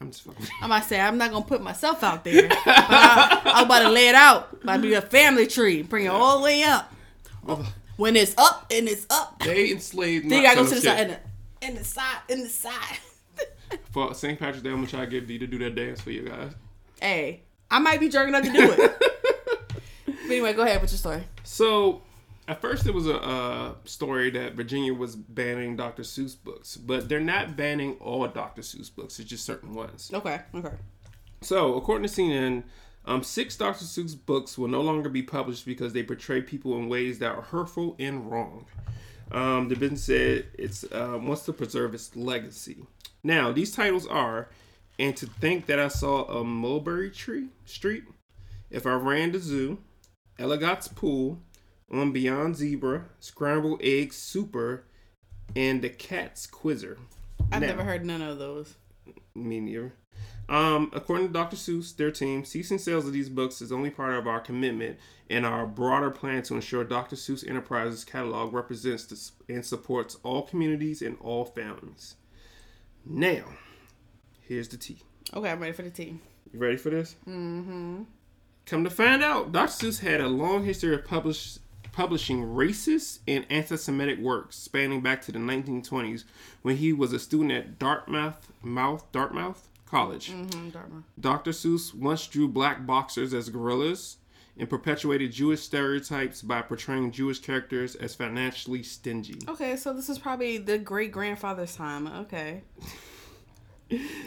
[0.00, 0.46] I'm just fucking.
[0.60, 3.88] I'm about to say I'm not gonna put myself out there, I, I'm about to
[3.88, 4.52] lay it out.
[4.62, 6.92] About to do a family tree, bring it all the way up.
[7.48, 7.72] Oh.
[7.96, 10.24] When it's up and it's up, They enslaved.
[10.28, 12.48] then you my gotta go to the side, in the, in the side, in the
[12.50, 12.98] side.
[13.90, 14.38] For St.
[14.38, 16.52] Patrick's Day, I'm gonna try to get D to do that dance for you guys.
[17.00, 18.96] hey, I might be jerking up to do it.
[20.06, 21.24] but anyway, go ahead with your story.
[21.42, 22.02] So,
[22.48, 26.02] at first, it was a uh, story that Virginia was banning Dr.
[26.02, 28.62] Seuss books, but they're not banning all Dr.
[28.62, 29.18] Seuss books.
[29.18, 30.10] It's just certain ones.
[30.14, 30.74] Okay, okay.
[31.40, 32.62] So, according to CNN,
[33.04, 33.84] um, six Dr.
[33.84, 37.42] Seuss books will no longer be published because they portray people in ways that are
[37.42, 38.66] hurtful and wrong.
[39.32, 42.84] Um, the business said it's uh, wants to preserve its legacy.
[43.24, 44.48] Now, these titles are,
[45.00, 48.04] and to think that I saw a mulberry tree street,
[48.70, 49.78] if I ran the zoo,
[50.38, 51.40] McElligot's pool,
[51.92, 54.84] on Beyond Zebra, Scrambled Egg Super,
[55.54, 56.98] and the Cat's Quizzer.
[57.52, 58.74] I've Now- never heard none of those.
[59.34, 59.92] me neither.
[60.48, 61.56] Um, according to Dr.
[61.56, 65.44] Seuss, their team, ceasing sales of these books is only part of our commitment and
[65.44, 67.16] our broader plan to ensure Dr.
[67.16, 72.14] Seuss Enterprises catalog represents this and supports all communities and all families.
[73.04, 73.44] Now,
[74.40, 74.98] here's the tea.
[75.34, 76.18] Okay, I'm ready for the tea.
[76.52, 77.16] You ready for this?
[77.28, 78.04] Mm-hmm.
[78.64, 79.86] Come to find out, Dr.
[79.86, 81.58] Seuss had a long history of publish,
[81.96, 86.24] publishing racist and anti-Semitic works spanning back to the 1920s
[86.60, 90.30] when he was a student at Dartmouth, Mouth, Dartmouth College.
[90.30, 91.04] Mm-hmm, Dharma.
[91.18, 91.52] Dr.
[91.52, 94.18] Seuss once drew black boxers as gorillas
[94.58, 99.38] and perpetuated Jewish stereotypes by portraying Jewish characters as financially stingy.
[99.48, 102.06] Okay, so this is probably the great grandfather's time.
[102.08, 102.60] Okay.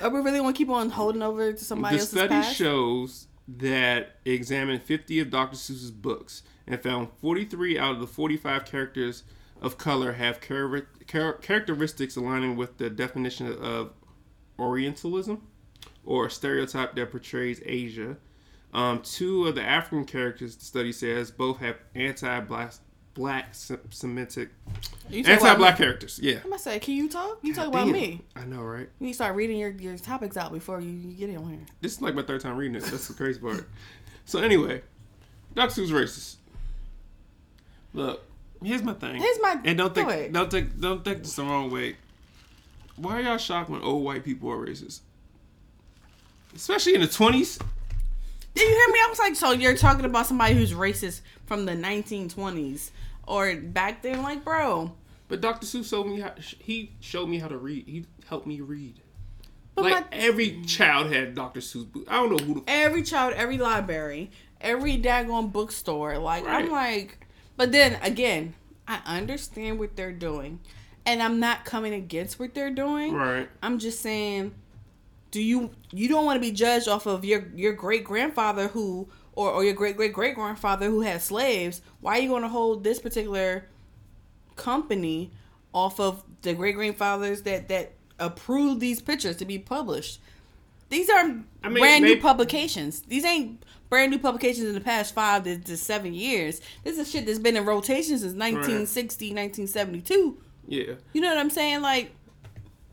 [0.01, 2.55] Are we really want to keep on holding over to somebody the else's study past?
[2.55, 3.27] shows
[3.58, 5.55] that examined 50 of Dr.
[5.55, 9.23] Seuss's books and found 43 out of the 45 characters
[9.62, 13.91] of color have char- char- characteristics aligning with the definition of
[14.58, 15.41] Orientalism
[16.05, 18.17] or a stereotype that portrays Asia.
[18.73, 22.73] Um, two of the African characters, the study says, both have anti-black
[23.15, 26.19] black Sem- Semitic talk about anti-black characters.
[26.21, 26.36] Yeah.
[26.38, 27.39] I'm gonna say, can you talk?
[27.41, 27.93] You talk about Damn.
[27.93, 28.21] me.
[28.36, 28.88] I know, right?
[28.99, 31.60] You start reading your, your topics out before you, you get on here.
[31.82, 32.84] This is like my third time reading it.
[32.84, 33.67] That's the crazy part.
[34.25, 34.84] So anyway,
[35.55, 35.82] Dr.
[35.82, 36.36] Seuss racist.
[37.93, 38.21] Look,
[38.63, 39.15] here's my thing.
[39.21, 41.95] Here's my- and don't think go don't think don't think this the wrong way.
[42.95, 44.99] Why are y'all shocked when old white people are racist?
[46.56, 47.58] Especially in the twenties.
[48.56, 48.99] Did you hear me?
[49.04, 52.89] I was like, so you're talking about somebody who's racist from the 1920s
[53.28, 54.23] or back then?
[54.23, 54.91] Like, bro.
[55.28, 55.67] But Dr.
[55.67, 57.86] Seuss showed me how he showed me how to read.
[57.88, 58.99] He helped me read.
[59.75, 61.60] But like my- every child had Dr.
[61.60, 62.06] Seuss book.
[62.10, 66.17] I don't know who the every child, every library, every daggone bookstore.
[66.17, 67.23] Like I'm like,
[67.60, 68.54] but then again,
[68.88, 70.62] I understand what they're doing,
[71.06, 73.13] and I'm not coming against what they're doing.
[73.13, 73.50] right.
[73.62, 74.56] I'm just saying,
[75.32, 79.10] do you you don't want to be judged off of your your great grandfather who
[79.34, 81.82] or, or your great great great grandfather who had slaves?
[82.00, 83.65] Why are you going to hold this particular
[84.56, 85.30] company
[85.74, 90.22] off of the great grandfathers that that approved these pictures to be published?
[90.88, 93.02] These are I mean, brand new publications.
[93.02, 96.62] These ain't brand new publications in the past five to, to seven years.
[96.84, 100.41] This is shit that's been in rotation since 1960, 1972.
[100.67, 100.93] Yeah.
[101.13, 101.82] You know what I'm saying?
[101.82, 102.12] Like,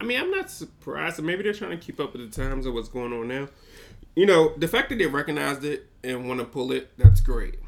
[0.01, 1.23] I mean, I'm not surprised.
[1.23, 3.49] Maybe they're trying to keep up with the times of what's going on now.
[4.15, 7.59] You know, the fact that they recognized it and want to pull it, that's great.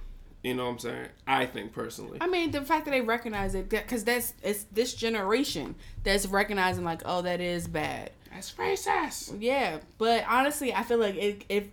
[0.43, 1.09] You know what I'm saying?
[1.27, 2.19] I think personally.
[2.21, 6.85] I mean, the fact that they recognize it, because that's it's this generation that's recognizing
[6.85, 8.13] like, oh, that is bad.
[8.33, 9.37] That's racist.
[9.41, 11.65] Yeah, but honestly, I feel like if, if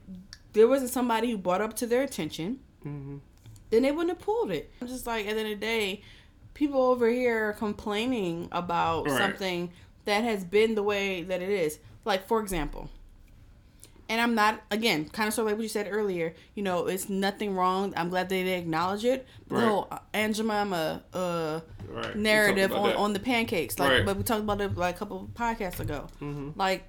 [0.56, 3.18] there wasn't somebody who brought up to their attention, Mm-hmm.
[3.72, 4.72] then they wouldn't have pulled it.
[4.82, 6.02] I'm just like at the end of the day,
[6.54, 9.18] people over here are complaining about Right.
[9.18, 9.72] something
[10.06, 11.80] that has been the way that it is.
[12.06, 12.90] Like for example,
[14.08, 16.36] and I'm not again kind of sort of like what you said earlier.
[16.54, 17.92] You know, it's nothing wrong.
[17.98, 19.26] I'm glad they acknowledge it.
[19.48, 19.62] But Right.
[19.62, 22.16] the whole Aunt Jemima uh, Right.
[22.16, 22.98] Narrative on, that.
[22.98, 24.06] on the pancakes, like Right.
[24.06, 26.08] but we talked about it like a couple of podcasts ago.
[26.22, 26.52] Mm-hmm.
[26.60, 26.84] Like,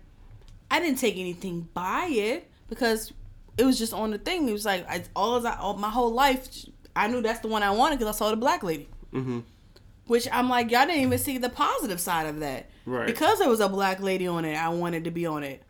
[0.71, 3.13] I didn't take anything by it because
[3.59, 4.49] it was just on the thing.
[4.49, 6.49] It was like I, all as I all, my whole life,
[6.95, 8.89] I knew that's the one I wanted because I saw the black lady.
[9.13, 9.43] Mhm.
[10.07, 12.71] Which I'm like, y'all didn't even see the positive side of that.
[12.85, 13.07] Right.
[13.07, 15.63] Because there was a black lady on it, I wanted to be on it.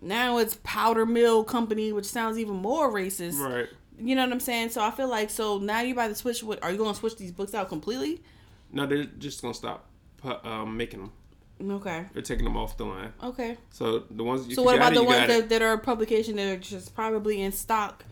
[0.00, 3.38] Now it's Powder Mill Company, which sounds even more racist.
[3.38, 3.68] Right.
[3.98, 4.70] You know what I'm saying?
[4.70, 6.42] So I feel like so now you about the switch.
[6.42, 8.22] What are you going to switch these books out completely?
[8.72, 9.86] No, they're just gonna stop
[10.18, 11.12] pu- um, making them.
[11.62, 12.06] Okay.
[12.12, 13.12] They're taking them off the line.
[13.22, 13.56] Okay.
[13.70, 16.48] So the ones you So what about it, the ones that, that are publication that
[16.52, 18.04] are just probably in stock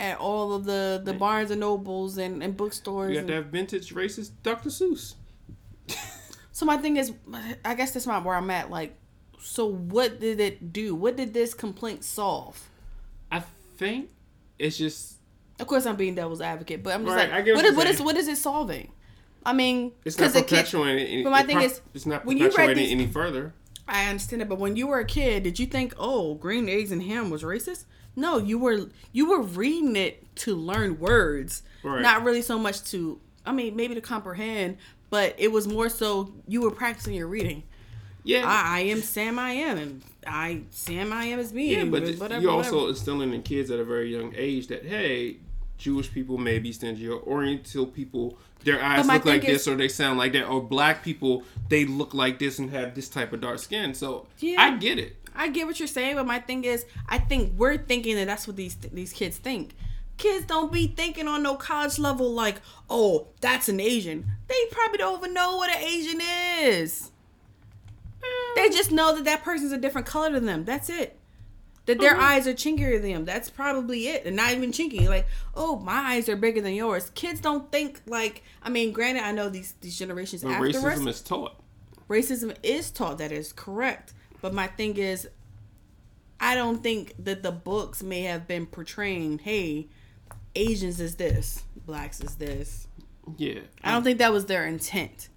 [0.00, 3.10] at all of the the Barnes and Nobles and, and bookstores?
[3.10, 4.70] You got and- to have vintage racist Dr.
[4.70, 5.14] Seuss.
[6.58, 7.12] So my thing is,
[7.64, 8.68] I guess that's not where I'm at.
[8.68, 8.96] Like,
[9.38, 10.92] so what did it do?
[10.92, 12.68] What did this complaint solve?
[13.30, 13.44] I
[13.76, 14.10] think
[14.58, 15.18] it's just
[15.60, 17.86] Of course, I'm being devil's advocate, but I'm just Right, like, what what is what
[17.86, 18.04] is saying.
[18.06, 18.90] what is it solving?
[19.48, 21.10] I mean, it's not kid, perpetuating it.
[21.10, 23.54] any- but my thing pro- is, it's not when you read perpetuating these- any further.
[23.86, 26.90] I understand it, but when you were a kid, did you think, oh, green eggs
[26.92, 27.84] and ham was racist?
[28.14, 32.02] No, you were you were reading it to learn words, Right.
[32.02, 33.20] not really so much to.
[33.46, 34.76] I mean, maybe to comprehend,
[35.08, 37.62] but it was more so you were practicing your reading.
[38.24, 39.38] Yeah, I, I am Sam.
[39.38, 41.12] I am, and I Sam.
[41.12, 41.74] I am is me.
[41.76, 42.90] yeah, but whatever, you're also whatever.
[42.90, 45.38] instilling in kids at a very young age that hey,
[45.78, 49.76] Jewish people may be stingy, or Oriental people their eyes look like this is- or
[49.76, 53.32] they sound like that, or black people they look like this and have this type
[53.32, 53.94] of dark skin.
[53.94, 54.60] So Yeah.
[54.62, 55.16] I get it.
[55.36, 58.46] I get what you're saying, but my thing is, I think we're thinking that that's
[58.46, 59.74] what these these kids think.
[60.16, 62.56] Kids don't be thinking on no college level like,
[62.90, 64.26] oh, that's an Asian.
[64.48, 67.12] They probably don't even know what an Asian is.
[68.56, 70.64] They just know that that person's a different color than them.
[70.64, 71.17] That's it.
[71.88, 72.22] That their mm-hmm.
[72.22, 73.24] eyes are chinkier than them.
[73.24, 74.26] That's probably it.
[74.26, 75.08] And not even chinky.
[75.08, 77.10] Like, oh, my eyes are bigger than yours.
[77.14, 78.44] Kids don't think like.
[78.62, 81.60] I mean, granted, I know these these generations But after us racism is taught.
[82.08, 85.28] racism is taught that is correct but my thing is
[86.40, 89.88] i don't think that the books may have been portraying hey
[90.54, 92.86] asians is this blacks is this
[93.36, 95.28] Yeah, i don't think that was their intent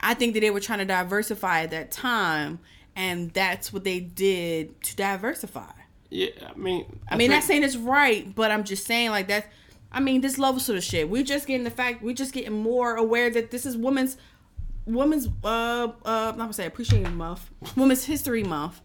[0.00, 2.58] i think that they were trying to diversify at that time
[2.98, 5.70] and that's what they did to diversify
[6.10, 9.28] Yeah, I mean, I mean, think- not saying it's right, but I'm just saying like
[9.28, 9.46] that.
[9.90, 11.08] I mean, this level sort of shit.
[11.08, 12.02] We're just getting the fact.
[12.02, 14.18] We're just getting more aware that this is women's,
[14.84, 15.28] women's.
[15.42, 17.48] Uh, uh, I'm not gonna say appreciating month.
[17.76, 18.82] Women's History Month.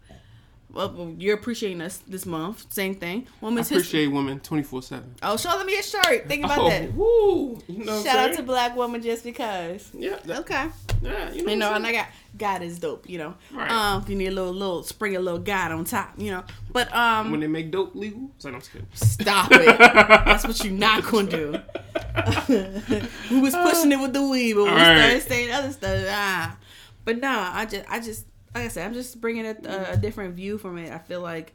[0.74, 2.72] Well, you're appreciating us this month.
[2.72, 3.26] Same thing.
[3.40, 3.76] I Women's History.
[4.00, 5.14] appreciate women twenty four seven.
[5.22, 6.26] Oh, show them your shirt.
[6.28, 6.92] Think about Oh, that.
[6.94, 7.62] woo!
[7.68, 8.42] You know Shout out to?
[8.42, 9.88] Black Woman just because.
[9.94, 10.66] yeah, that, Okay.
[11.02, 12.06] yeah, you know, You know, and I got
[12.36, 13.08] God is dope.
[13.08, 13.70] You know, Right.
[13.70, 16.14] um, if you need a little, little spring a little God on top.
[16.18, 18.30] You know, but um, when they make dope legal.
[18.38, 18.86] So I'm kidding.
[18.94, 19.78] Stop it.
[19.78, 21.52] That's what you're not gonna do.
[23.30, 24.98] we was pushing it with the weed, but we Alright.
[24.98, 26.04] started saying other stuff.
[26.08, 26.56] Ah,
[27.04, 29.56] but nah, I just, I just, like I said, I'm just bringing a,
[29.92, 30.92] a, different view from it.
[30.92, 31.54] I feel like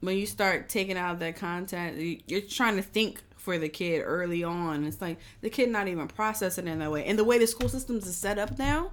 [0.00, 4.02] when you start taking out that content, you- you're trying to think for the kid
[4.04, 4.84] early on.
[4.84, 7.68] It's like the kid not even processing in that way, and the way the school
[7.68, 8.92] systems is set up now,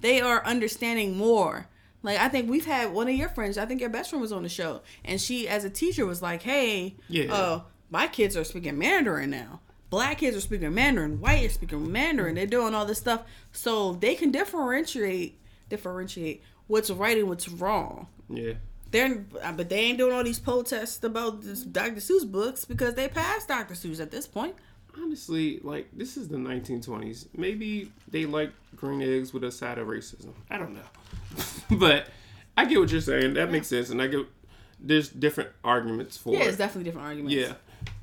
[0.00, 1.66] they are understanding more.
[2.02, 3.58] Like I think we've had one of your friends.
[3.58, 6.20] I think your best friend was on the show, and she, as a teacher, was
[6.22, 7.32] like, "Hey, Yeah.
[7.34, 9.60] uh, my kids are speaking Mandarin now.
[9.90, 11.20] Black kids are speaking Mandarin.
[11.20, 12.34] White is speaking Mandarin.
[12.34, 15.38] They're doing all this stuff, so they can differentiate
[15.68, 18.06] differentiate what's right and what's wrong.
[18.28, 18.54] Yeah,
[18.90, 19.24] They're
[19.56, 21.96] but they ain't doing all these protests about this Dr.
[21.96, 23.74] Seuss books because they passed Dr.
[23.74, 24.54] Seuss at this point.
[25.02, 27.26] honestly, like this is the 1920s.
[27.36, 30.32] Maybe they like green eggs with a side of racism.
[30.50, 30.80] I don't know,
[31.78, 32.08] but
[32.56, 33.34] I get what you're saying.
[33.34, 34.20] That makes sense, and I get
[34.80, 36.48] there's different arguments for Yeah, it.
[36.48, 37.34] it's definitely different arguments.
[37.34, 37.54] Yeah.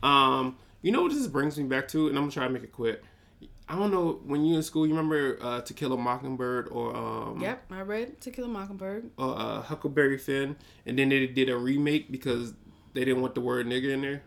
[0.03, 2.63] Um, you know what this brings me back to, and I'm gonna try to make
[2.63, 3.03] it quick.
[3.71, 4.85] I don't know when you in school.
[4.85, 8.47] You remember uh, To Kill a Mockingbird or um, Yep, I read To Kill a
[8.49, 9.11] Mockingbird.
[9.17, 12.53] or, uh, Huckleberry Finn, and then they did a remake because
[12.93, 14.23] they didn't want the word nigger in there.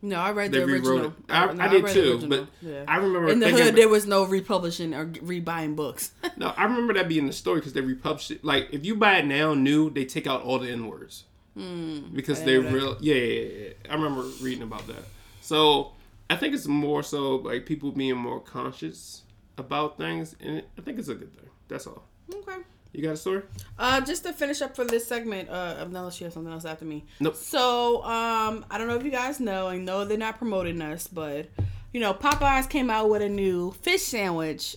[0.00, 1.06] No, I read They the original.
[1.06, 1.12] it.
[1.28, 2.84] I, no, I did the too, but Yeah.
[2.88, 6.12] I remember in the hood there was no republishing or rebuying books.
[6.36, 8.44] No, I remember that being the story because they republished it.
[8.44, 11.24] Like, if you buy it now new, they take out all the N words
[11.54, 12.96] because I they real.
[13.00, 13.68] Yeah, yeah, yeah.
[13.90, 15.04] I remember reading about that.
[15.42, 15.92] So
[16.30, 19.22] I think it's more so like people being more conscious
[19.58, 21.48] about things, and I think it's a good thing.
[21.68, 22.04] That's all.
[22.32, 22.62] okay.
[22.92, 23.42] You got a story?
[23.76, 26.84] Uh, just to finish up for this segment, uh, unless you have something else after
[26.84, 27.04] me.
[27.18, 27.34] Nope.
[27.34, 29.66] So, um, I don't know if you guys know.
[29.66, 31.48] I know they're not promoting us, but
[31.92, 34.76] you know, Popeyes came out with a new fish sandwich,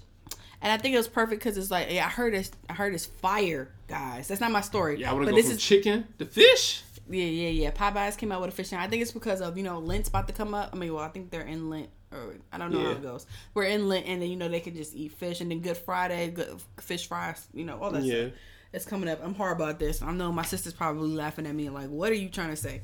[0.62, 2.96] and I think it was perfect because it's like, yeah, I heard it's, I heard
[2.96, 4.28] it's fire, guys.
[4.28, 5.00] That's not my story.
[5.02, 6.82] Yeah, I want to but go this from is chicken to fish.
[7.10, 7.72] Yeah, yeah, yeah.
[7.72, 8.88] Popeyes came out with a fish sandwich.
[8.88, 10.70] I think it's because of you know Lent's about to come up.
[10.74, 13.26] I mean, well, I think they're in Lent, or I don't know how it goes.
[13.54, 15.78] We're in Lent, and then you know they can just eat fish, and then Good
[15.78, 18.22] Friday, good fish fries, you know all that Yeah.
[18.28, 18.34] stuff.
[18.74, 19.20] is coming up.
[19.24, 20.02] I'm horrible at this.
[20.02, 22.82] I know my sister's probably laughing at me like, "What are you trying to say?"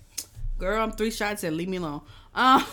[0.58, 1.58] Girl, I'm three shots in.
[1.58, 2.02] Leave me alone.
[2.36, 2.64] Um,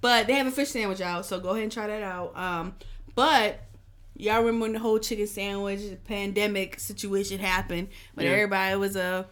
[0.00, 2.36] but they have a fish sandwich out, so go ahead and try that out.
[2.36, 2.76] Um,
[3.16, 3.58] but
[4.16, 8.32] y'all remember when the whole chicken sandwich pandemic situation happened, when Yeah.
[8.34, 9.26] everybody was a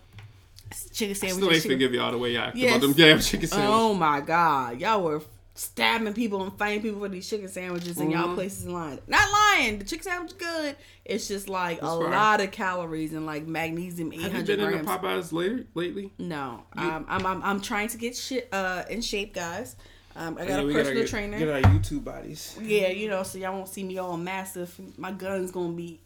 [0.93, 1.37] chicken sandwich.
[1.37, 2.71] Still ain't chicken- forgive y'all the way y'all act Yes.
[2.77, 3.75] about them damn chicken sandwiches.
[3.75, 5.23] Oh my god, y'all were
[5.55, 8.35] stabbing people and fighting people for these chicken sandwiches in y'all Mhm.
[8.35, 8.99] places in line.
[9.07, 10.77] Not lying, the chicken sandwich is good.
[11.05, 12.11] It's just like a It's fine.
[12.13, 14.91] lot of calories and like magnesium, eight Have you hundred been in the.
[14.91, 16.13] Popeyes later lately?
[16.19, 19.77] No, um, I'm, I'm I'm trying to get shit uh in shape, guys.
[20.17, 21.39] Um, I got Yeah, a personal get, trainer.
[21.39, 22.57] Get our YouTube bodies.
[22.61, 24.75] Yeah, you know, so y'all won't see me all massive.
[24.99, 26.01] My gun's gonna be,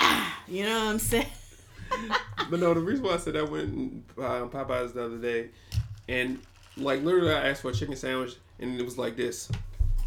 [0.00, 1.26] ah, you know what I'm saying?
[2.50, 5.50] But no, the reason why I said I went uh, Popeyes the other day,
[6.08, 6.38] and
[6.76, 9.50] like literally I asked for a chicken sandwich, and it was like this.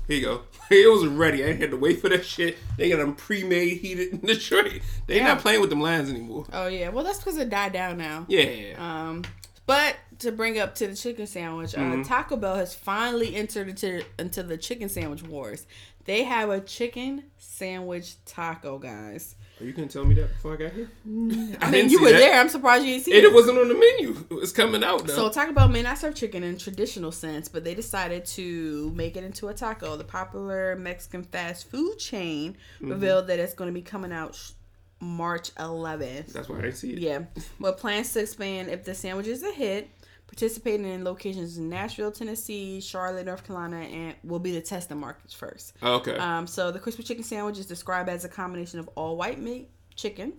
[0.08, 0.42] Here you go.
[0.72, 1.44] It was ready.
[1.44, 2.58] I had to wait for that shit.
[2.78, 4.82] They got them pre-made, heated in the tray.
[5.08, 5.28] They Yeah.
[5.28, 6.46] not playing with them lines anymore.
[6.54, 8.26] Oh yeah, well that's because it died down now.
[8.28, 8.74] Yeah.
[8.80, 9.24] Um,
[9.68, 12.02] but to bring up to the chicken sandwich, Mm-hmm.
[12.02, 15.66] uh, Taco Bell has finally entered into into the chicken sandwich wars.
[16.06, 19.36] They have a chicken sandwich taco, guys.
[19.62, 20.90] Oh, you couldn't tell me that before I got here.
[21.06, 22.18] I, mean, didn't you were that.
[22.18, 22.40] there.
[22.40, 23.28] I'm surprised you didn't see And it.
[23.28, 24.26] it wasn't on the menu.
[24.42, 25.14] It's coming out now.
[25.14, 29.16] So Taco Bell may not serve chicken in traditional sense, but they decided to make
[29.18, 29.96] it into a taco.
[29.98, 32.90] The popular Mexican fast food chain Mm-hmm.
[32.92, 34.52] revealed that it's going to be coming out sh-
[35.00, 36.34] March 11th.
[36.34, 37.00] That's why I didn't see it.
[37.00, 37.24] Yeah,
[37.60, 39.90] but plans to expand if the sandwich is a hit.
[40.32, 45.34] Participating in locations in Nashville, Tennessee, Charlotte, North Carolina, and will be the testing markets
[45.34, 45.74] first.
[45.82, 46.16] Oh, Okay.
[46.18, 49.70] Um, so the crispy chicken sandwich is described as a combination of all white meat
[49.96, 50.34] chicken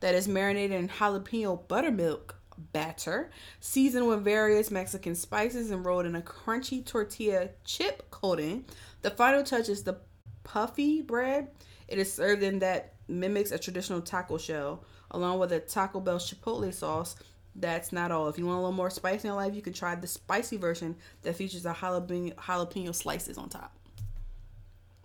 [0.00, 2.36] that is marinated in jalapeno buttermilk
[2.74, 8.66] batter, seasoned with various Mexican spices, and rolled in a crunchy tortilla chip coating.
[9.00, 9.96] The final touch is the
[10.44, 11.48] puffy bread.
[11.88, 16.18] It is served in that mimics a traditional taco shell, along with a Taco Bell
[16.18, 17.16] chipotle sauce.
[17.56, 18.28] That's not all.
[18.28, 20.56] If you want a little more spice in your life, you can try the spicy
[20.56, 23.72] version that features a jalapeno, jalapeno slices on top.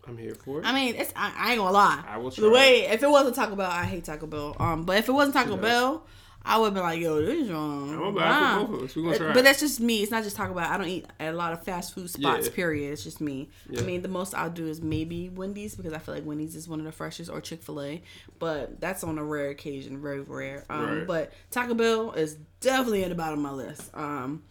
[0.08, 0.65] I'm here for it.
[0.65, 2.03] I mean, it's I, I ain't gonna lie.
[2.08, 2.43] I will Try.
[2.43, 4.55] The way if it wasn't Taco Bell, I hate Taco Bell.
[4.60, 5.58] Um, but if it wasn't Taco?
[5.58, 6.05] Bell,
[6.47, 7.89] I would be like, yo, this is wrong.
[7.91, 8.95] I'm gonna buy it for both of us.
[8.95, 10.03] We gonna try But that's just me.
[10.03, 10.69] It's not just Taco Bell.
[10.69, 12.45] I don't eat at a lot of fast food spots.
[12.47, 12.53] Yeah.
[12.53, 12.93] Period.
[12.93, 13.49] It's just me.
[13.69, 13.81] Yeah.
[13.81, 16.67] I mean, the most I'll do is maybe Wendy's because I feel like Wendy's is
[16.67, 18.03] one of the freshest, or Chick Fil A.
[18.38, 20.65] But that's on a rare occasion, very rare.
[20.69, 21.08] Um, Right.
[21.08, 23.89] but Taco Bell is definitely at the bottom of my list.
[23.95, 24.43] Um,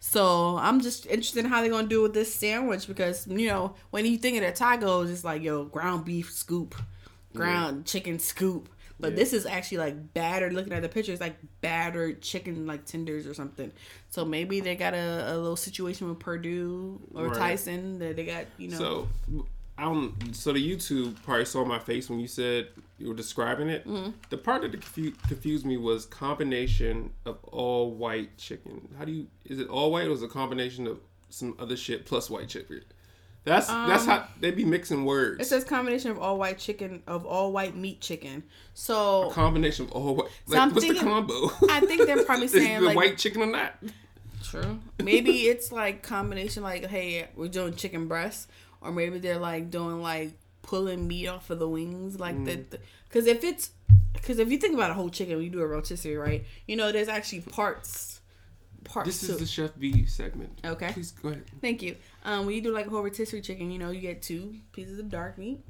[0.00, 3.74] so I'm just interested in how they're gonna do with this sandwich because you know
[3.90, 6.74] when you think of the tacos, it's like yo ground beef scoop,
[7.34, 8.68] ground chicken scoop.
[9.00, 9.16] But Yeah.
[9.16, 10.52] this is actually like battered.
[10.52, 13.70] Looking at the picture, it's like battered chicken like tenders or something.
[14.10, 17.36] So maybe they got a, a little situation with Perdue or Right.
[17.36, 18.78] Tyson that they got you know.
[18.78, 19.08] So
[19.76, 20.34] I don't.
[20.34, 23.86] So the YouTube probably saw my face when you said you were describing it.
[23.86, 24.10] Mm-hmm.
[24.30, 28.88] The part that confu- confused me was combination of all white chicken.
[28.98, 29.26] How do you?
[29.44, 30.98] Is it all white or is it a combination of
[31.30, 32.82] some other shit plus white chicken?
[33.48, 35.36] That's that's how they be mixing words.
[35.36, 38.42] Um, it says combination of all white chicken of all white meat chicken.
[38.74, 40.28] So combination of all white.
[40.46, 41.50] So Like, I'm what's thinking- the combo?
[41.70, 43.74] I think they're probably saying, the like- white chicken or not.
[44.44, 44.78] True.
[45.02, 48.46] Maybe it's like combination like, hey, we're doing chicken breasts
[48.80, 50.32] or maybe they're like doing like
[50.62, 52.64] pulling meat off of the wings, like the
[53.08, 53.70] because if it's
[54.12, 56.44] because if you think about a whole chicken, when you do a rotisserie, right?
[56.66, 58.20] You know, there's actually parts.
[58.84, 60.60] Parts This to is the Chef B segment.
[60.64, 60.92] Okay.
[60.92, 61.44] Please go ahead.
[61.60, 61.96] Thank you.
[62.28, 64.98] Um, when you do like a whole rotisserie chicken, you know, you get two pieces
[64.98, 65.60] of dark meat.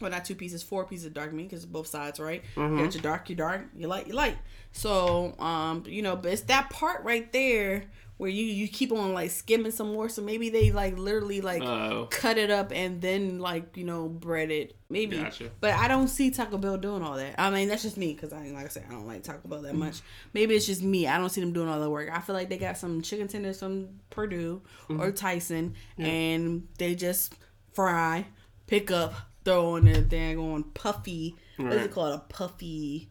[0.00, 2.44] Well, not two pieces, four pieces of dark meat because both sides, right?
[2.78, 4.38] You got your dark, your dark, your light, your light.
[4.70, 7.86] So, um, you know, but it's that part right there
[8.18, 10.08] where you you keep on like skimming some more.
[10.10, 12.06] So maybe they like literally like Oh.
[12.10, 14.76] cut it up and then like you know bread it.
[14.90, 15.50] Maybe, Gotcha.
[15.60, 17.34] but I don't see Taco Bell doing all that.
[17.38, 19.62] I mean, that's just me because I like I said I don't like Taco Bell
[19.62, 20.00] that much.
[20.34, 21.06] Maybe it's just me.
[21.06, 22.10] I don't see them doing all the work.
[22.12, 25.00] I feel like they got some chicken tenders from Perdue Mm-hmm.
[25.00, 27.34] or Tyson, and they just
[27.72, 28.26] fry,
[28.66, 31.36] pick up, throw on their dang on puffy.
[31.58, 32.14] What's it called?
[32.14, 33.10] A puffy.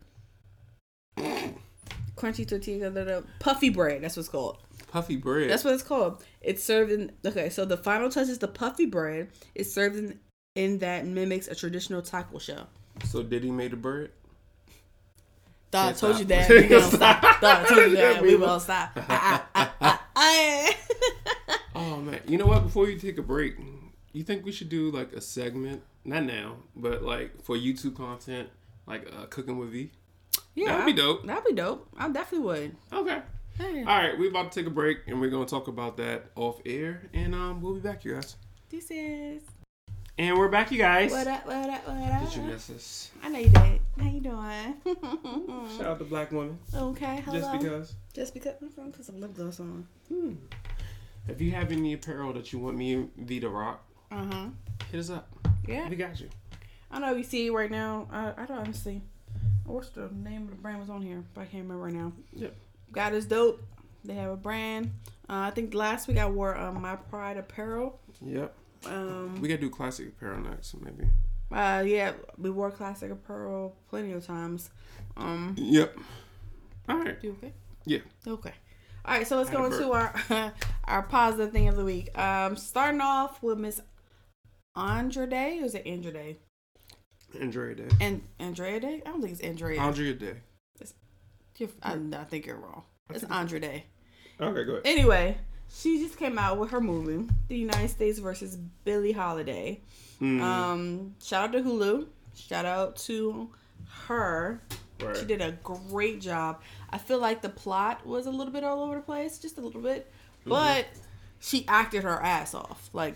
[2.15, 4.02] Crunchy tortilla, puffy bread.
[4.02, 4.58] That's what's called.
[4.88, 5.50] Puffy bread.
[5.50, 6.23] That's what it's called.
[6.42, 7.50] It's served in okay.
[7.50, 9.29] So the final touch is the puffy bread.
[9.56, 10.19] It's served in
[10.56, 12.67] in that mimics a traditional taco shell.
[13.06, 14.12] so did he made the bread?
[15.71, 16.19] Thought I told stop.
[16.19, 16.50] you that.
[16.50, 17.21] We gonna stop.
[17.21, 18.21] Thought I told you that.
[18.21, 18.98] We will stop.
[21.75, 22.63] Oh man, you know what?
[22.63, 23.56] Before you take a break,
[24.12, 25.83] you think we should do like a segment?
[26.06, 28.50] Not now, but like for YouTube content,
[28.88, 29.92] like uh, cooking with V.
[30.56, 31.25] yeah, That'd be dope.
[31.27, 31.88] That'd be dope.
[31.98, 32.75] I definitely would.
[32.92, 33.19] Okay.
[33.58, 36.25] Hey, All right, we're about to take a break, and we're gonna talk about that
[36.35, 38.35] off air, and um, we'll be back, you guys.
[38.69, 39.41] this is.
[40.19, 41.12] And we're back, you guys.
[41.12, 41.45] What up?
[41.45, 41.87] What up?
[41.87, 42.23] What up?
[42.29, 43.12] Did you miss us?
[43.23, 43.79] I know you did.
[43.99, 45.67] How you doing?
[45.77, 46.58] Shout out to Black Woman.
[46.73, 47.21] okay.
[47.25, 47.39] Hello.
[47.39, 47.95] Just because.
[48.13, 48.53] Just because.
[48.62, 49.87] I'm gonna put some lip gloss on.
[51.27, 54.45] If you have any apparel that you want me V to rock, Uh huh.
[54.91, 55.29] hit us up.
[55.67, 55.87] Yeah.
[55.89, 56.29] We got you.
[56.91, 58.08] I know you see right now.
[58.12, 59.01] I, I don't honestly.
[59.65, 61.23] What's the name of the brand was on here?
[61.33, 62.13] But I can't remember right now.
[62.33, 62.55] Yep.
[62.92, 63.62] God is dope.
[64.06, 64.92] They have a brand.
[65.29, 68.00] Uh, I think last week I wore um, my Pride apparel.
[68.21, 68.56] Yep.
[68.85, 71.10] Um, We gotta do classic apparel next, maybe.
[71.52, 74.69] uh, yeah, we wore classic apparel plenty of times.
[75.17, 75.98] Um, Yep.
[76.88, 77.17] All right.
[77.21, 77.54] you okay?
[77.85, 78.00] Yeah.
[78.25, 78.54] Okay.
[79.06, 80.13] All right, so let's go into our
[80.85, 82.17] our positive thing of the week.
[82.17, 83.81] Um, starting off with Miss
[84.75, 85.60] Andra Day.
[85.62, 86.38] Or is it Andra Day?
[87.40, 87.88] Andrea Day.
[88.02, 89.02] And Andrea Day?
[89.06, 89.79] I don't think it's Andrea.
[89.81, 90.33] Andrea Day.
[91.58, 92.83] You're- I, I think you're wrong.
[93.10, 93.85] It's Andre Day.
[94.39, 94.81] Okay, go ahead.
[94.85, 95.37] Anyway,
[95.73, 99.81] she just came out with her movie, The United States versus Billie Holiday.
[100.21, 102.08] Mm, Um, shout out to Hulu.
[102.35, 103.49] Shout out to
[104.08, 104.62] her.
[105.01, 105.15] right.
[105.17, 106.62] She did a great job.
[106.89, 109.62] I feel like the plot was a little bit all over the place, just a
[109.62, 110.12] little bit,
[110.45, 110.85] but
[111.39, 112.89] she acted her ass off.
[112.93, 113.15] Like,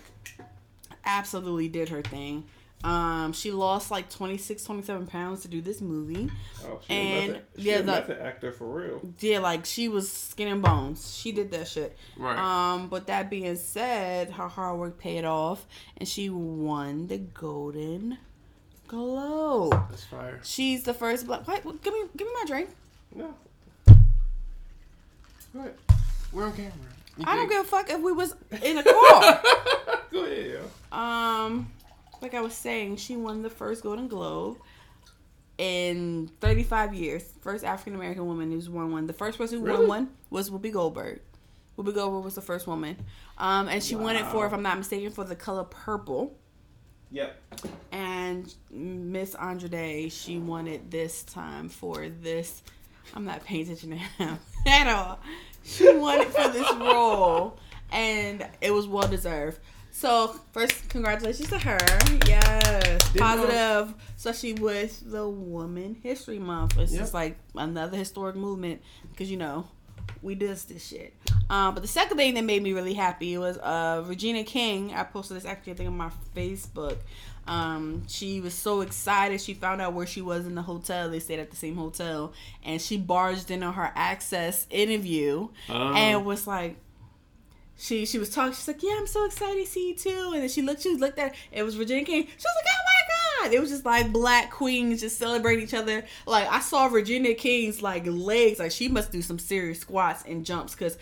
[1.05, 2.45] absolutely did her thing.
[2.83, 6.29] Um, she lost like 26, 27 pounds to do this movie.
[6.65, 9.01] Oh, she and- a method, she yeah, a the- actor for real.
[9.19, 11.15] Yeah, like she was skin and bones.
[11.15, 11.95] She did that shit.
[12.17, 12.37] Right.
[12.37, 15.65] Um, but that being said, her hard work paid off,
[15.97, 18.17] and she won the Golden
[18.87, 19.71] Globe.
[19.89, 20.39] That's fire.
[20.43, 21.47] She's the first black.
[21.47, 22.69] Wait, wait, give me, give me my drink.
[23.13, 23.33] No.
[25.53, 25.73] Go ahead.
[26.31, 26.71] We're on camera.
[27.17, 29.41] You I don't give a fuck if we was in a car.
[30.11, 30.57] Go ahead,
[30.91, 30.97] yo.
[30.97, 31.69] um,
[32.21, 34.57] like I was saying, she won the first Golden Globe
[35.57, 37.23] in 35 years.
[37.41, 39.07] First African American woman who's won one.
[39.07, 39.79] The first person who Really?
[39.79, 41.21] won one was Whoopi Goldberg.
[41.77, 42.97] Whoopi Goldberg was the first woman,
[43.37, 46.37] um, and she won it for, if I'm not mistaken, for the color purple.
[47.11, 47.41] Yep.
[47.91, 52.61] And Miss Andra Day, she won it this time for this.
[53.13, 55.19] I'm not paying attention to him at all.
[55.63, 57.57] She won it for this role,
[57.91, 59.59] and it was well deserved.
[59.91, 61.77] So first, congratulations to her.
[62.27, 66.77] Yes, Didn't positive, especially with the Woman History Month.
[66.77, 67.01] It's Yep.
[67.01, 68.81] just like another historic movement
[69.11, 69.67] because you know
[70.21, 71.13] we does this shit.
[71.49, 74.93] Um, but the second thing that made me really happy was uh, Regina King.
[74.93, 76.97] I posted this actually I think on my Facebook.
[77.47, 79.41] Um, she was so excited.
[79.41, 81.09] She found out where she was in the hotel.
[81.09, 82.33] They stayed at the same hotel,
[82.63, 85.93] and she barged in on her access interview Oh.
[85.93, 86.77] and was like,
[87.81, 88.53] she she was talking.
[88.53, 90.83] She's like, "Yeah, I'm so excited to see you too." And then she looked.
[90.83, 91.33] She looked at.
[91.51, 92.23] It was Virginia King.
[92.27, 92.83] She was like, "Oh
[93.41, 96.05] my god!" It was just like black queens just celebrating each other.
[96.27, 98.59] Like I saw Virginia King's like legs.
[98.59, 100.97] Like she must do some serious squats and jumps because.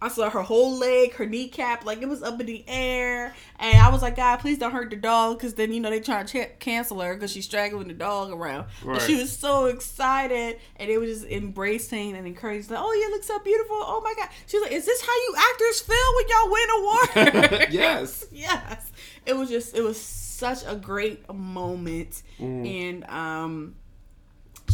[0.00, 3.78] I saw her whole leg, her kneecap, like it was up in the air, and
[3.78, 6.22] I was like, "God, please don't hurt the dog," because then you know they try
[6.22, 8.66] to ch- cancel her because she's straggling the dog around.
[8.84, 12.70] But she was so excited, and it was just embracing and encouraging.
[12.70, 13.76] Like, oh, you look so beautiful.
[13.80, 14.28] Oh my god.
[14.46, 17.74] She's like, is this how you actors feel when y'all win awards?
[17.74, 18.26] yes.
[18.32, 18.92] yes.
[19.26, 22.66] It was just, it was such a great moment, Mm.
[22.90, 23.74] and um,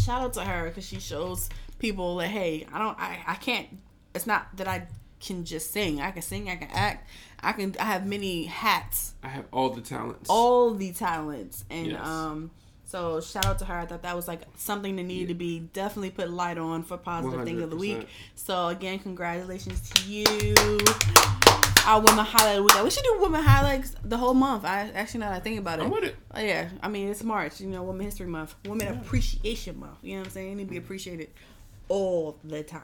[0.04, 1.48] shout out to her because she shows
[1.78, 3.68] people that hey, I don't, I, I can't.
[4.14, 4.86] It's not that I
[5.24, 6.00] can just sing.
[6.00, 6.48] I can sing.
[6.50, 7.08] I can act.
[7.42, 7.74] I can.
[7.80, 10.28] I have many hats I have all the talents.
[10.30, 12.06] all the talents and Yes.
[12.06, 12.50] um
[12.86, 15.58] so shout out to her i thought that was like something that needed to be
[15.72, 20.54] definitely put light on for positive thing of the week so again congratulations to you
[21.86, 25.30] our women highlight week we should do women highlights the whole month i actually now
[25.30, 26.16] that i think about it I'm with it.
[26.34, 30.12] Oh, yeah i mean it's march you know women history month women appreciation month you
[30.14, 31.30] know what i'm saying they need to be appreciated
[31.88, 32.80] all the time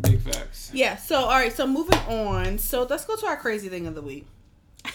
[0.00, 0.70] Big facts.
[0.74, 3.94] yeah so all right so moving on so let's go to our crazy thing of
[3.94, 4.26] the week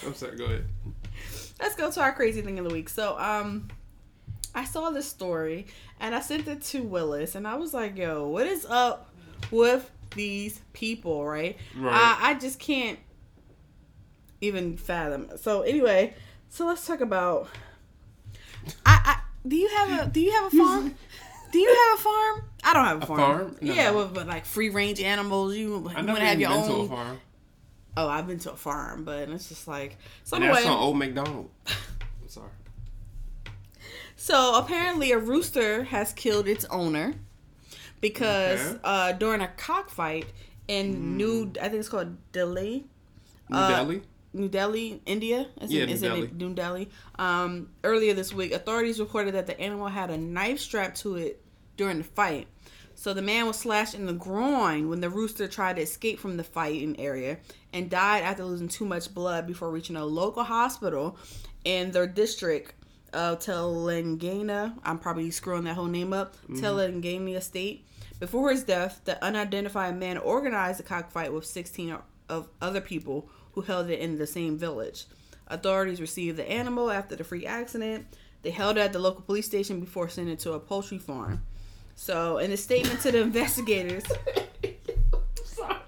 [0.04, 0.36] I'm sorry.
[0.36, 0.66] Go ahead.
[1.60, 2.88] let's go to our crazy thing of the week.
[2.88, 3.68] So, um,
[4.54, 5.66] I saw this story
[5.98, 9.12] and I sent it to Willis, and I was like, "Yo, what is up
[9.50, 11.56] with these people?" Right?
[11.76, 11.92] Right.
[11.92, 12.98] I, I just can't
[14.40, 15.30] even fathom.
[15.36, 16.14] So, anyway,
[16.48, 17.48] so let's talk about.
[18.86, 20.94] I, I do you have a do you have a farm?
[21.52, 22.44] Do you have a farm?
[22.62, 23.18] I don't have a A farm.
[23.20, 23.56] farm?
[23.60, 23.72] No.
[23.72, 25.54] Yeah, with, with like free range animals.
[25.56, 26.88] You, you want to have your been to a own.
[26.88, 27.20] farm.
[27.96, 30.36] Oh, I've been to a farm, but it's just like so.
[30.36, 31.50] Anyway, that's on Old McDonald.
[31.66, 32.50] I'm sorry.
[34.16, 37.14] So apparently, a rooster has killed its owner
[38.02, 38.78] because Okay.
[38.84, 40.26] uh, during a cockfight
[40.68, 42.84] in New, I think it's called Delhi,
[43.48, 44.02] New Uh, Delhi.
[44.32, 45.46] New Delhi, India.
[45.60, 46.30] Is Yeah, it, New is Delhi.
[46.32, 46.88] New Delhi?
[47.18, 51.42] Um, earlier this week, authorities reported that the animal had a knife strapped to it
[51.76, 52.46] during the fight.
[52.94, 56.36] So the man was slashed in the groin when the rooster tried to escape from
[56.36, 57.38] the fighting area
[57.72, 61.16] and died after losing too much blood before reaching a local hospital.
[61.64, 62.72] in their district
[63.12, 64.74] of Telangana.
[64.84, 66.36] I'm probably screwing that whole name up.
[66.48, 67.86] Telangana state.
[68.18, 71.96] Before his death, the unidentified man organized a cockfight with 16
[72.28, 75.06] of other people who held it in the same village.
[75.46, 78.06] Authorities received the animal after the freak accident.
[78.42, 81.42] They held it at the local police station before sending it to a poultry farm.
[81.96, 84.04] So, in a statement to the investigators,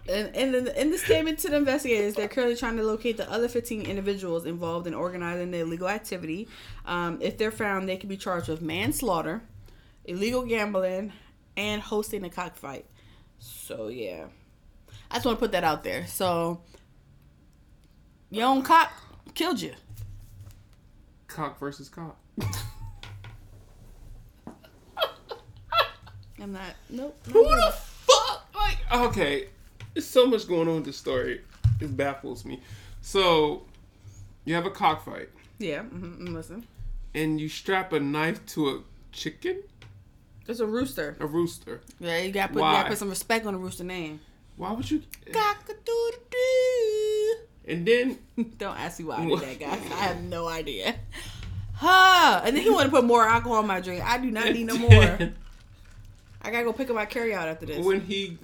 [0.06, 3.30] in, in, the, in the statement to the investigators, they're currently trying to locate the
[3.30, 6.48] other 15 individuals involved in organizing the illegal activity.
[6.84, 9.42] Um, if they're found, they could be charged with manslaughter,
[10.04, 11.12] illegal gambling,
[11.56, 12.84] and hosting a cockfight.
[13.38, 14.26] So, yeah.
[15.10, 16.06] I just want to put that out there.
[16.06, 16.60] So,
[18.32, 18.90] your own cock
[19.34, 19.72] killed you.
[21.28, 22.16] Cock versus cock.
[26.40, 26.74] I'm not.
[26.90, 27.16] Nope.
[27.32, 28.48] Who the fuck?
[28.54, 29.48] Like, okay,
[29.94, 31.42] there's so much going on with this story.
[31.80, 32.60] It baffles me.
[33.00, 33.62] So,
[34.44, 35.28] you have a cockfight,
[35.58, 35.80] Yeah.
[35.82, 36.66] Mm-hmm, listen.
[37.14, 38.80] and you strap a knife to a
[39.12, 39.62] chicken,
[40.48, 41.16] It's a rooster.
[41.20, 41.80] a rooster.
[42.00, 44.20] Yeah, you gotta put, put some respect on the rooster name.
[44.56, 45.02] Why would you?
[45.32, 47.11] Cock-a-doodle-doo.
[47.66, 48.18] And then
[48.58, 49.80] Don't ask me why I did that, guys.
[49.92, 50.94] I have no idea.
[51.74, 52.42] Huh.
[52.44, 54.04] And then he wanted to put more alcohol in my drink.
[54.04, 54.92] I do not need no more.
[56.42, 57.84] I gotta go pick up my carry out after this.
[57.84, 58.36] when he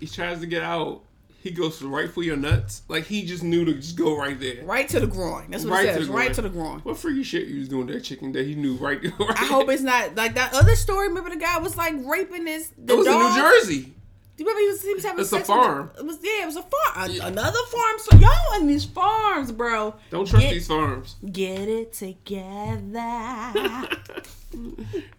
[0.00, 1.02] he tries to get out,
[1.40, 2.82] he goes right for your nuts.
[2.88, 4.64] Like he just knew to just go right there.
[4.64, 5.50] Right to the groin.
[5.50, 6.06] That's what Right it to says.
[6.08, 6.34] the right groin.
[6.34, 6.80] to the groin.
[6.80, 9.00] What freaky shit you was doing that chicken that he knew right?
[9.04, 11.06] right I hope it's not like that other story.
[11.08, 12.70] Remember the guy was like raping his.
[12.76, 13.20] The It was dog?
[13.38, 13.94] in New Jersey.
[14.40, 15.90] Do you remember he was, he was having It's a sex with the- farm.
[15.98, 17.10] it was yeah, it was a farm.
[17.10, 17.26] Yeah.
[17.26, 17.98] Another farm.
[17.98, 19.94] So y'all in these farms, bro.
[20.08, 21.16] Don't trust Get- these farms.
[21.30, 23.52] Get it together.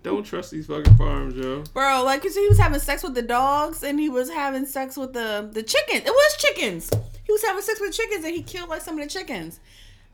[0.02, 1.64] Don't trust these fucking farms, yo.
[1.72, 4.66] Bro, like, you cause he was having sex with the dogs and he was having
[4.66, 6.02] sex with the the chickens.
[6.04, 6.90] It was chickens.
[7.24, 9.60] He was having sex with chickens and he killed like some of the chickens.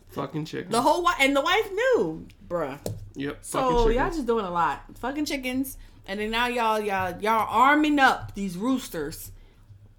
[0.10, 0.72] Fucking chickens.
[0.74, 2.78] The whole wife and the wife knew, bruh.
[3.16, 3.38] Yep.
[3.42, 5.78] So fucking y'all just doing a lot, fucking chickens,
[6.08, 9.32] and then now y'all y'all y'all arming up these roosters,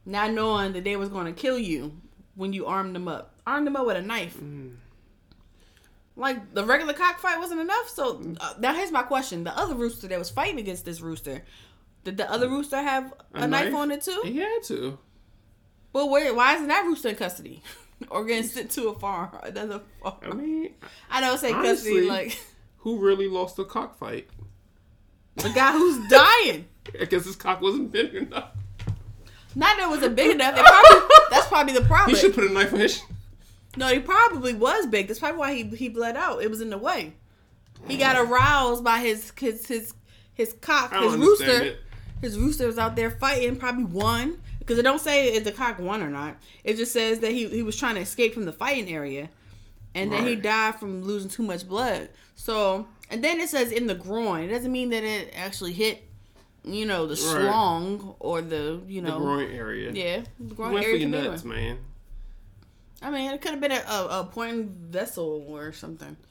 [0.04, 2.00] not knowing that they was gonna kill you
[2.34, 3.34] when you armed them up.
[3.46, 4.36] Armed them up with a knife.
[4.38, 4.76] Mm.
[6.16, 7.88] Like the regular cockfight wasn't enough.
[7.88, 11.44] So uh, now here's my question: the other rooster that was fighting against this rooster,
[12.04, 13.74] did the other rooster have a, knife?
[13.74, 14.22] on it too?
[14.24, 14.98] He had to.
[15.92, 17.62] Well, where, why isn't that rooster in custody?
[18.11, 20.16] or getting sent to a farm, another farm?
[20.22, 20.74] I mean,
[21.11, 22.40] I don't say custody like
[22.78, 24.28] who really lost the cockfight?
[25.39, 26.66] The guy who's dying.
[27.01, 28.51] I guess his cock wasn't big enough.
[29.55, 30.55] Not that it wasn't big enough.
[30.55, 32.14] Probably, that's probably the problem.
[32.14, 33.03] He should put a knife on his.
[33.76, 35.09] no, he probably was big.
[35.09, 36.43] That's probably why he he bled out.
[36.43, 37.14] It was in the way.
[37.86, 39.95] He got aroused by his his his
[40.34, 40.93] his cock.
[40.93, 41.62] I His rooster.
[41.62, 41.78] it.
[42.20, 43.57] His rooster was out there fighting.
[43.57, 46.36] Probably won because it don't say if the cock won or not.
[46.64, 49.28] It just says that he he was trying to escape from the fighting area,
[49.95, 52.09] and then he died from losing too much blood.
[52.36, 54.44] So and then it says in the groin.
[54.44, 56.04] It doesn't mean that it actually hit.
[56.64, 59.90] You know the schlong or the you know, The groin area.
[59.92, 61.78] yeah the groin went for area your can be nuts, man.
[63.00, 66.16] I mean, it could have been a, a, a point vessel or something.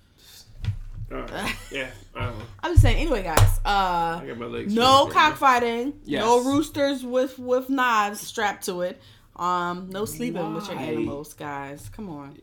[1.71, 2.45] Yeah, I don't know.
[2.61, 2.97] I'm just saying.
[2.97, 4.73] Anyway, guys, uh, I got my legs.
[4.75, 6.21] no right cockfighting, Yes.
[6.21, 9.01] no roosters with with knives strapped to it,
[9.37, 10.83] um, no sleeping with your Why?
[10.83, 11.89] animals, guys.
[11.95, 12.37] Come on,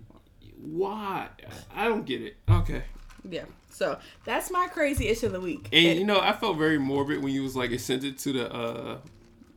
[0.62, 1.28] Why?
[1.74, 2.36] I don't get it.
[2.50, 2.82] Okay.
[3.28, 3.44] yeah.
[3.74, 5.68] So that's my crazy issue of the week.
[5.72, 8.18] And It- you know, I felt very morbid when you was like, it sent it
[8.18, 8.52] to the.
[8.54, 8.98] uh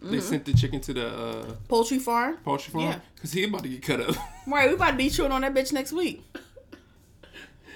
[0.02, 2.92] They sent the chicken to the uh poultry farm, poultry farm Mm-hmm.
[2.94, 3.00] Yeah.
[3.16, 4.16] because he about to get cut up.
[4.48, 4.70] right?
[4.70, 6.24] We about to be chewing on that bitch next week.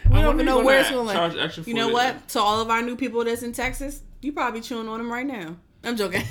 [0.06, 1.16] I We don't even know where it's going.
[1.16, 1.94] charge extra You know it.
[1.94, 2.28] what?
[2.30, 5.26] To all of our new people that's in Texas, you probably chewing on them right
[5.26, 5.56] now.
[5.84, 6.24] I'm joking.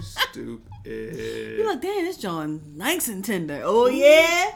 [0.00, 0.62] Stupid.
[0.84, 3.60] You like, damn, this John nice and tender.
[3.64, 4.50] Oh yeah.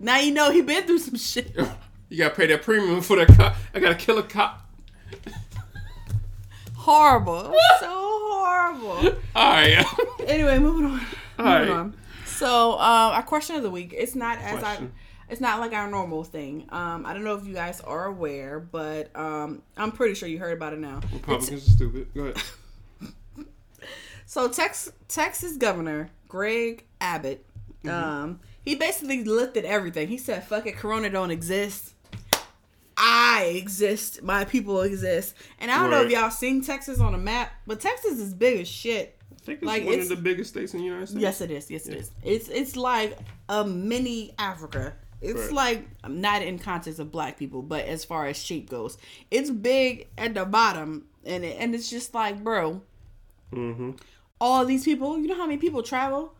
[0.00, 1.54] Now you know he been through some shit.
[2.08, 3.54] You gotta pay that premium for that cop.
[3.74, 4.66] I gotta kill a cop.
[6.76, 7.54] Horrible.
[7.80, 9.16] so horrible.
[9.34, 9.84] All right.
[10.28, 11.00] Anyway, moving on.
[11.38, 11.70] All moving right.
[11.70, 11.96] on.
[12.26, 12.78] So, um,
[13.14, 13.94] our question of the week.
[13.96, 14.92] It's not as Question.
[14.94, 15.32] I.
[15.32, 16.66] It's not like our normal thing.
[16.68, 20.38] Um, I don't know if you guys are aware, but um, I'm pretty sure you
[20.38, 20.98] heard about it now.
[20.98, 22.14] It's- Republicans are stupid.
[22.14, 22.36] Go ahead.
[24.26, 27.44] So Tex- Texas Governor Greg Abbott,
[27.84, 27.88] Mm-hmm.
[27.88, 30.08] um, he basically lifted everything.
[30.08, 31.94] He said, "Fuck it, Corona don't exist.
[32.98, 34.22] I exist.
[34.22, 37.80] My people exist." And I don't know if y'all seen Texas on a map, but
[37.80, 39.16] Texas is big as shit.
[39.32, 41.22] I think it's Like, one it's- of the biggest states in the United States.
[41.22, 41.70] Yes, it is.
[41.70, 42.10] Yes, it is.
[42.22, 43.16] It's it's like
[43.48, 44.94] a mini Africa.
[45.20, 45.52] It's Right.
[45.52, 48.98] like not in context of black people, but as far as shape goes,
[49.30, 52.82] it's big at the bottom, and it, and it's just like, bro,
[53.52, 53.92] Mm-hmm.
[54.40, 55.18] all these people.
[55.18, 56.34] You know how many people travel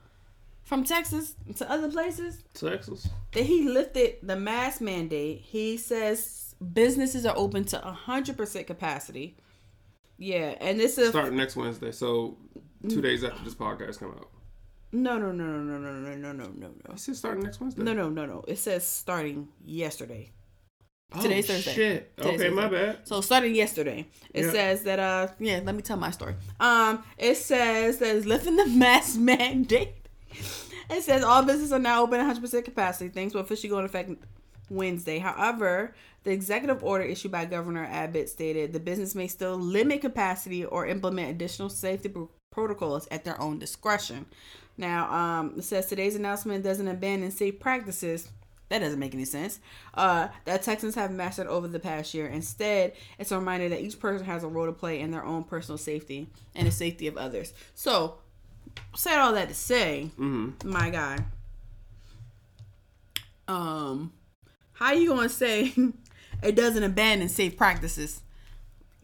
[0.62, 2.44] from Texas to other places?
[2.54, 3.08] Texas.
[3.32, 5.40] That he lifted the mask mandate.
[5.40, 9.36] He says businesses are open to 100% capacity.
[10.18, 12.36] Yeah, and this is Starting next Wednesday, so
[12.88, 14.28] two days after this podcast come out.
[14.92, 16.92] no, no, no, no, no, no, no, no, no, no, no.
[16.94, 17.82] It says starting next Wednesday.
[17.82, 18.44] No, no, no, no.
[18.48, 20.32] It says starting yesterday.
[21.14, 21.72] Oh, Today's Thursday.
[21.72, 22.16] Shit.
[22.18, 22.98] Today's okay, my bad.
[23.04, 24.50] So starting yesterday, it Yeah.
[24.50, 26.34] says that uh yeah, let me tell my story.
[26.60, 29.94] Um, it says that it's lifting the mask mandate.
[30.90, 33.08] It says all businesses are now open 100% capacity.
[33.08, 34.10] Things will officially go into effect
[34.68, 35.18] Wednesday.
[35.18, 35.94] However,
[36.28, 40.86] the executive order issued by Governor Abbott stated the business may still limit capacity or
[40.86, 44.26] implement additional safety pro- protocols at their own discretion.
[44.76, 48.28] Now, um, it says today's announcement doesn't abandon safe practices.
[48.68, 49.58] That doesn't make any sense.
[49.94, 52.26] Uh, that Texans have mastered over the past year.
[52.26, 55.44] Instead, it's a reminder that each person has a role to play in their own
[55.44, 57.54] personal safety and the safety of others.
[57.74, 58.18] So,
[58.94, 60.68] said all that to say, Mm-hmm.
[60.70, 61.20] my guy.
[63.48, 64.12] Um,
[64.74, 65.72] how you gonna say
[66.42, 68.22] it doesn't abandon safe practices?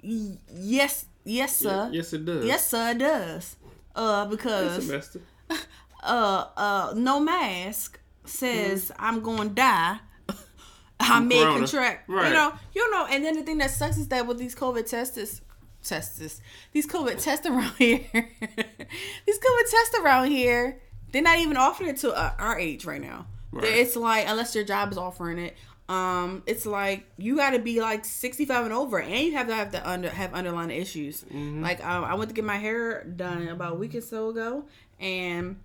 [0.03, 1.91] Yes, yes, sir.
[1.93, 2.45] Yes, it does.
[2.45, 3.57] Yes, sir, it does.
[3.95, 4.91] Uh, because
[6.03, 9.99] uh, uh, no mask says I'm gonna die.
[11.01, 12.09] I may contract.
[12.09, 12.29] Right.
[12.29, 13.07] You know, you know.
[13.11, 15.41] And then the thing that sucks is that with these COVID tests,
[15.83, 16.41] tests,
[16.73, 20.81] these COVID tests around here, these COVID tests around here,
[21.13, 23.27] they're not even offering it to uh, our age right now.
[23.53, 23.65] Right.
[23.65, 25.57] It's like unless your job is offering it.
[25.89, 29.55] Um, it's like you got to be like 65 and over, and you have to
[29.55, 31.25] have to under have underlying issues.
[31.25, 31.63] Mm-hmm.
[31.63, 34.65] Like um, I went to get my hair done about a week or so ago,
[34.99, 35.57] and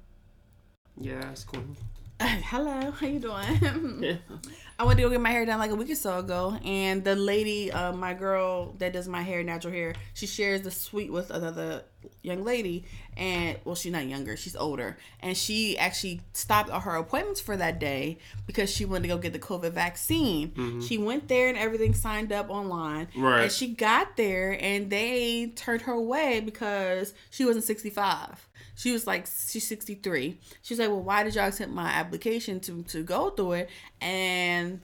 [0.99, 1.63] Yeah, it's cool.
[2.21, 3.99] hello, how you doing?
[4.03, 4.15] Yeah.
[4.77, 7.03] I went to go get my hair done like a week or so ago, and
[7.03, 11.11] the lady, uh, my girl that does my hair, natural hair, she shares the suite
[11.11, 11.83] with another
[12.21, 12.85] young lady,
[13.17, 17.57] and well, she's not younger, she's older, and she actually stopped all her appointments for
[17.57, 20.81] that day because she wanted to go get the COVID vaccine.
[20.81, 23.43] She went there and everything signed up online, Right.
[23.43, 28.47] And she got there, and they turned her away because she wasn't sixty five.
[28.79, 30.37] She was like, she's 63.
[30.61, 33.69] She was like, well, why did y'all accept my application to, to go through it?
[33.99, 34.79] And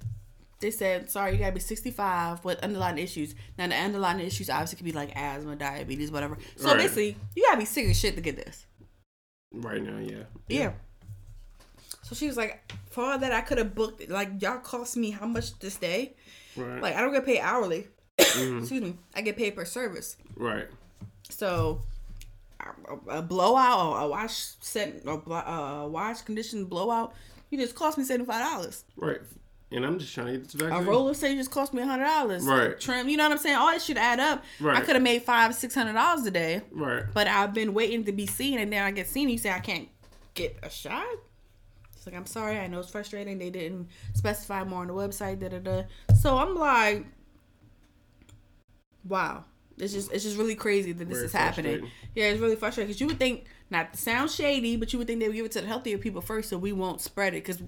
[0.60, 3.36] they said, sorry, you gotta be 65 with underlying issues.
[3.58, 6.38] Now, the underlying issues obviously could be like asthma, diabetes, whatever.
[6.58, 6.78] So Right.
[6.80, 8.66] basically, you gotta be sick as shit to get this.
[9.54, 10.24] Right now, yeah.
[10.50, 10.74] Yeah.
[12.04, 14.10] So she was like, for all that, I could have booked it.
[14.10, 16.16] Like, y'all cost me how much this day?
[16.58, 16.82] Right.
[16.82, 17.88] Like, I don't get paid hourly.
[18.20, 18.58] Mm-hmm.
[18.60, 18.96] Excuse me.
[19.16, 20.18] I get paid per service.
[20.36, 20.68] right.
[21.30, 21.82] So
[22.60, 27.14] a, a blowout or a wash set or uh, a wash condition blowout,
[27.50, 28.84] you just cost me seventy five dollars.
[28.96, 29.20] Right.
[29.72, 32.44] And I'm just trying to get this A roller say just cost me hundred dollars.
[32.44, 32.80] Right.
[32.80, 33.56] Trim, you know what I'm saying?
[33.56, 34.44] All that should add up.
[34.60, 34.78] Right.
[34.78, 37.04] I could have made five six hundred dollars a day, Right.
[37.14, 39.24] but I've been waiting to be seen, and then I get seen.
[39.24, 39.90] And you say I can't
[40.34, 41.04] get a shot.
[41.96, 42.60] It's like I'm sorry.
[42.60, 43.38] I know it's frustrating.
[43.40, 45.40] They didn't specify more on the website.
[45.40, 45.84] Da da da.
[46.14, 47.06] So I'm like,
[49.04, 49.44] wow.
[49.78, 51.92] It's just it's just really crazy that this Very is happening.
[52.14, 55.08] Yeah, it's really frustrating because you would think not to sound shady, but you would
[55.08, 57.44] think they would give it to the healthier people first, so we won't spread it.
[57.44, 57.62] Because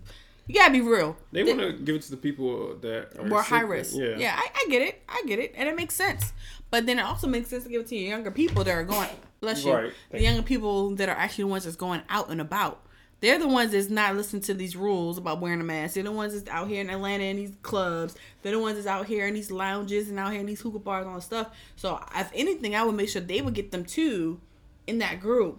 [0.48, 1.18] you gotta be real.
[1.32, 3.96] They want to give it to the people that are more high risk.
[3.96, 4.16] Yeah.
[4.18, 5.04] Yeah, I, I get it.
[5.10, 6.32] I get it, and it makes sense.
[6.72, 8.84] But then it also makes sense to give it to your younger people that are
[8.84, 9.10] going.
[9.42, 9.74] Bless you.
[9.74, 9.94] Right.
[10.12, 12.84] The younger people that are actually the ones that's going out and about.
[13.20, 15.96] They're the ones that's not listening to these rules about wearing a mask.
[15.96, 18.16] They're the ones that's out here in Atlanta in these clubs.
[18.42, 20.78] They're the ones that's out here in these lounges and out here in these hookah
[20.80, 21.50] bars and all this stuff.
[21.76, 24.40] So if anything, I would make sure they would get them too
[24.86, 25.58] in that group.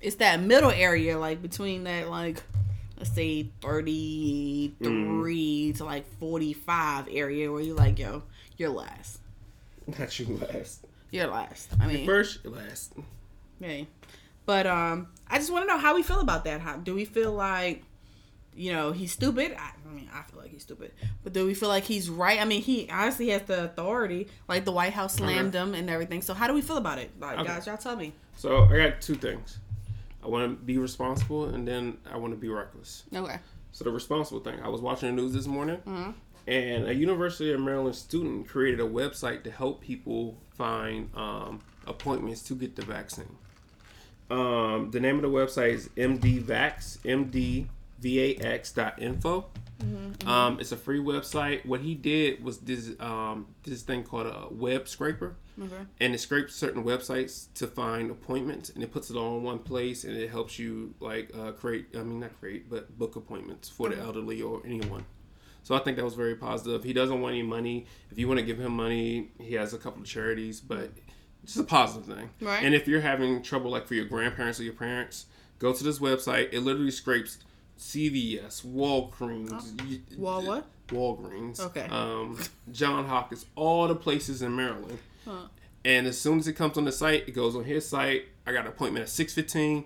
[0.00, 2.42] It's that middle area, like between that like
[2.96, 8.22] let's say 33 to like 45 area where you're like, yo,
[8.56, 9.18] you're last.
[9.86, 10.86] Not you last.
[11.10, 11.68] You're last.
[11.78, 12.94] I mean, First, last.
[13.62, 13.86] Okay.
[14.46, 16.60] But um, I just want to know how we feel about that.
[16.60, 17.82] How do we feel like,
[18.54, 19.52] you know, he's stupid?
[19.58, 20.92] I, I mean, I feel like he's stupid.
[21.24, 22.40] But do we feel like he's right?
[22.40, 24.28] I mean, he honestly has the authority.
[24.48, 26.22] Like the White House slammed him and everything.
[26.22, 27.10] So how do we feel about it?
[27.18, 27.48] Like, Okay.
[27.48, 28.12] guys, y'all tell me.
[28.36, 29.58] So I got two things.
[30.22, 33.02] I want to be responsible, and then I want to be reckless.
[33.14, 33.38] Okay.
[33.72, 36.10] So the responsible thing, I was watching the news this morning, Mm-hmm.
[36.46, 42.40] and a University of Maryland student created a website to help people find um, appointments
[42.44, 43.36] to get the vaccine.
[44.30, 46.98] Um, the name of the website is MDVax,
[48.00, 49.46] MDVAX.info.
[50.26, 51.66] Um, it's a free website.
[51.66, 55.36] What he did was this um, this thing called a web scraper,
[56.00, 59.58] and it scrapes certain websites to find appointments, and it puts it all in one
[59.58, 61.86] place, and it helps you like uh, create.
[61.94, 65.04] I mean, not create, but book appointments for the elderly or anyone.
[65.64, 66.84] So I think that was very positive.
[66.84, 67.86] He doesn't want any money.
[68.10, 70.90] If you want to give him money, he has a couple of charities, but
[71.44, 72.30] just a positive thing.
[72.40, 72.62] Right.
[72.64, 75.26] And if you're having trouble, like for your grandparents or your parents,
[75.58, 76.52] go to this website.
[76.52, 77.38] It literally scrapes
[77.78, 80.66] CVS, Walgreens, y- Wall what?
[80.88, 81.86] Walgreens, Okay.
[81.90, 82.38] um,
[82.72, 84.98] John Hopkins, all the places in Maryland.
[85.24, 85.46] Huh.
[85.84, 88.26] And as soon as it comes on the site, it goes on his site.
[88.46, 89.84] I got an appointment at six fifteen.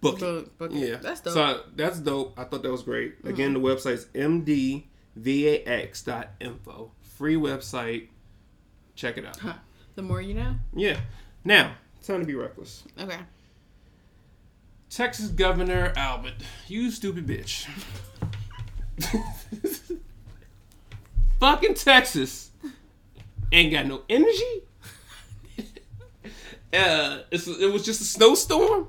[0.00, 0.58] Book it.
[0.58, 0.76] Book- it.
[0.88, 1.34] Yeah, That's dope.
[1.34, 2.38] So that's dope.
[2.38, 3.16] I thought that was great.
[3.24, 4.06] Again, the website's
[5.66, 6.90] mdvax.info.
[7.16, 8.08] Free website.
[8.94, 9.38] Check it out.
[9.38, 9.54] Huh.
[9.98, 10.54] The more you know.
[10.76, 11.00] Yeah.
[11.42, 11.72] Now,
[12.04, 12.84] time to be reckless.
[13.00, 13.18] Okay.
[14.88, 16.34] Texas Governor Albert,
[16.68, 17.66] you stupid bitch.
[21.40, 22.52] Fucking Texas
[23.50, 24.62] ain't got no energy.
[26.72, 28.86] uh, it's, it was just a snowstorm.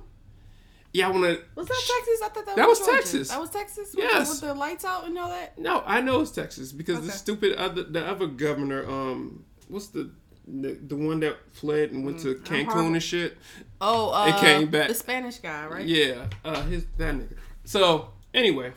[0.94, 1.42] Yeah, I want to.
[1.56, 2.22] Was that Texas?
[2.24, 3.30] I thought that, That was, was Texas.
[3.30, 3.96] That was Texas.
[3.96, 4.42] With Yes.
[4.42, 5.58] The, with the lights out and all that.
[5.58, 10.12] No, I know it's Texas because the stupid other the other governor, um, what's the
[10.62, 12.94] the, the one that fled and went to Cancun horrible.
[12.94, 13.38] and shit.
[13.82, 14.88] Oh, uh, It came back.
[14.90, 15.86] The Spanish guy, right?
[15.86, 17.36] Yeah, uh, his that nigga.
[17.66, 18.74] So anyway,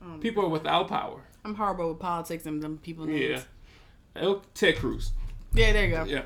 [0.00, 1.22] Um, people are without power.
[1.44, 3.46] I'm horrible with politics and them people Yeah, names.
[4.16, 5.12] El- Ted Cruz.
[5.54, 5.72] Yeah.
[5.72, 6.04] There you go.
[6.04, 6.22] Yeah,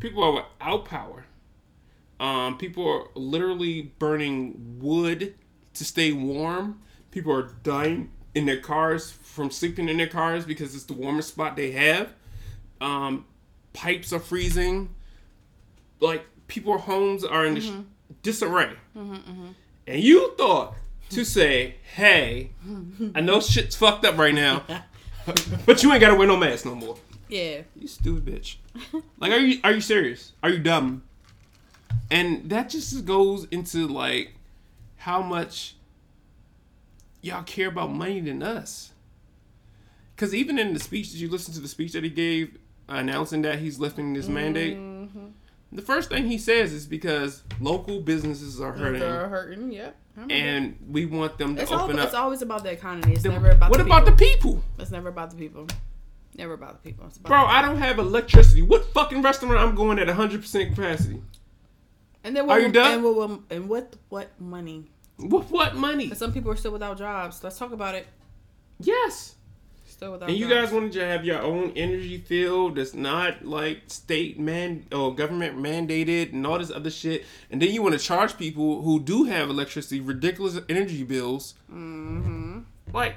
[0.00, 1.24] people are without power.
[2.18, 5.34] Um, people are literally burning wood
[5.74, 6.80] to stay warm.
[7.10, 11.28] People are dying in their cars from sleeping in their cars because it's the warmest
[11.30, 12.12] spot they have.
[12.80, 13.24] Um,
[13.76, 14.88] pipes are freezing.
[16.00, 17.82] Like people's homes are in dis- mm-hmm.
[18.22, 18.72] disarray.
[18.96, 19.46] Mm-hmm, mm-hmm.
[19.86, 20.74] And you thought
[21.10, 22.50] to say, "Hey,
[23.14, 24.64] I know shit's fucked up right now,
[25.66, 26.96] but you ain't gotta wear no mask no more."
[27.28, 27.62] Yeah.
[27.74, 28.56] You stupid bitch.
[29.18, 30.32] like, are you are you serious?
[30.42, 31.02] Are you dumb?
[32.10, 34.34] And that just goes into like
[34.96, 35.76] how much
[37.20, 38.92] y'all care about money than us.
[40.14, 42.56] Because even in the speech, did you listen to the speech that he gave
[42.88, 44.76] Uh, announcing that he's lifting this mandate?
[44.76, 45.26] Mm-hmm.
[45.72, 49.72] The first thing he says is because local businesses are hurting, They're hurting.
[49.72, 49.96] Yep.
[50.30, 53.12] And we want them to it's, all, open it's always about the economy.
[53.12, 54.12] It's never about what the about people.
[54.12, 54.62] the people?
[54.78, 55.66] It's never about the people.
[56.36, 57.04] Never about the people.
[57.04, 58.62] About Bro, the I don't have electricity.
[58.62, 61.22] What fucking restaurant I'm going at 100% capacity?
[62.24, 62.94] And then what, Are you done?
[62.94, 64.90] And what, and what what money?
[65.18, 66.14] With what money?
[66.14, 67.42] Some people are still without jobs.
[67.42, 68.06] Let's talk about it.
[68.80, 69.36] Yes.
[69.96, 70.28] Still without.
[70.28, 74.86] And you guys wanted to have your own energy field that's not like state man
[74.92, 77.24] or government mandated and all this other shit.
[77.50, 81.54] And then you want to charge people who do have electricity ridiculous energy bills.
[81.72, 82.60] Mm-hmm.
[82.92, 83.16] Like,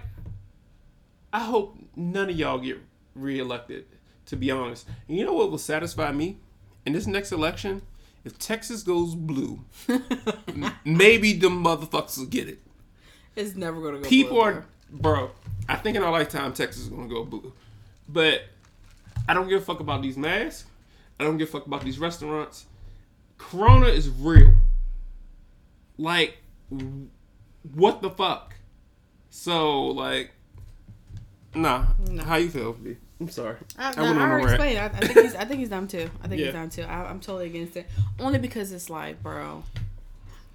[1.33, 2.79] I hope none of y'all get
[3.13, 3.85] reelected,
[4.27, 4.87] to be honest.
[5.07, 6.37] And you know what will satisfy me?
[6.85, 7.81] In this next election,
[8.23, 9.59] if Texas goes blue,
[10.85, 12.59] maybe the motherfuckers will get it.
[13.35, 14.07] It's never gonna go.
[14.09, 15.31] People are, bro.
[15.67, 17.53] I think in our lifetime, Texas is gonna go blue.
[18.07, 18.41] But
[19.27, 20.65] I don't give a fuck about these masks.
[21.19, 22.65] I don't give a fuck about these restaurants.
[23.37, 24.53] Corona is real.
[25.97, 26.37] Like,
[27.73, 28.55] what the fuck?
[29.29, 30.31] So, like,
[31.53, 31.85] nah.
[32.23, 32.95] How you feel, B?
[33.19, 33.57] I'm sorry.
[33.77, 34.79] I, I no, I already explained.
[34.79, 35.35] I, I think he's.
[35.35, 36.09] I think he's dumb too.
[36.23, 36.47] I think Yeah.
[36.47, 36.83] he's dumb too.
[36.83, 37.85] I, I'm totally against it.
[38.19, 39.63] Only because it's like, bro.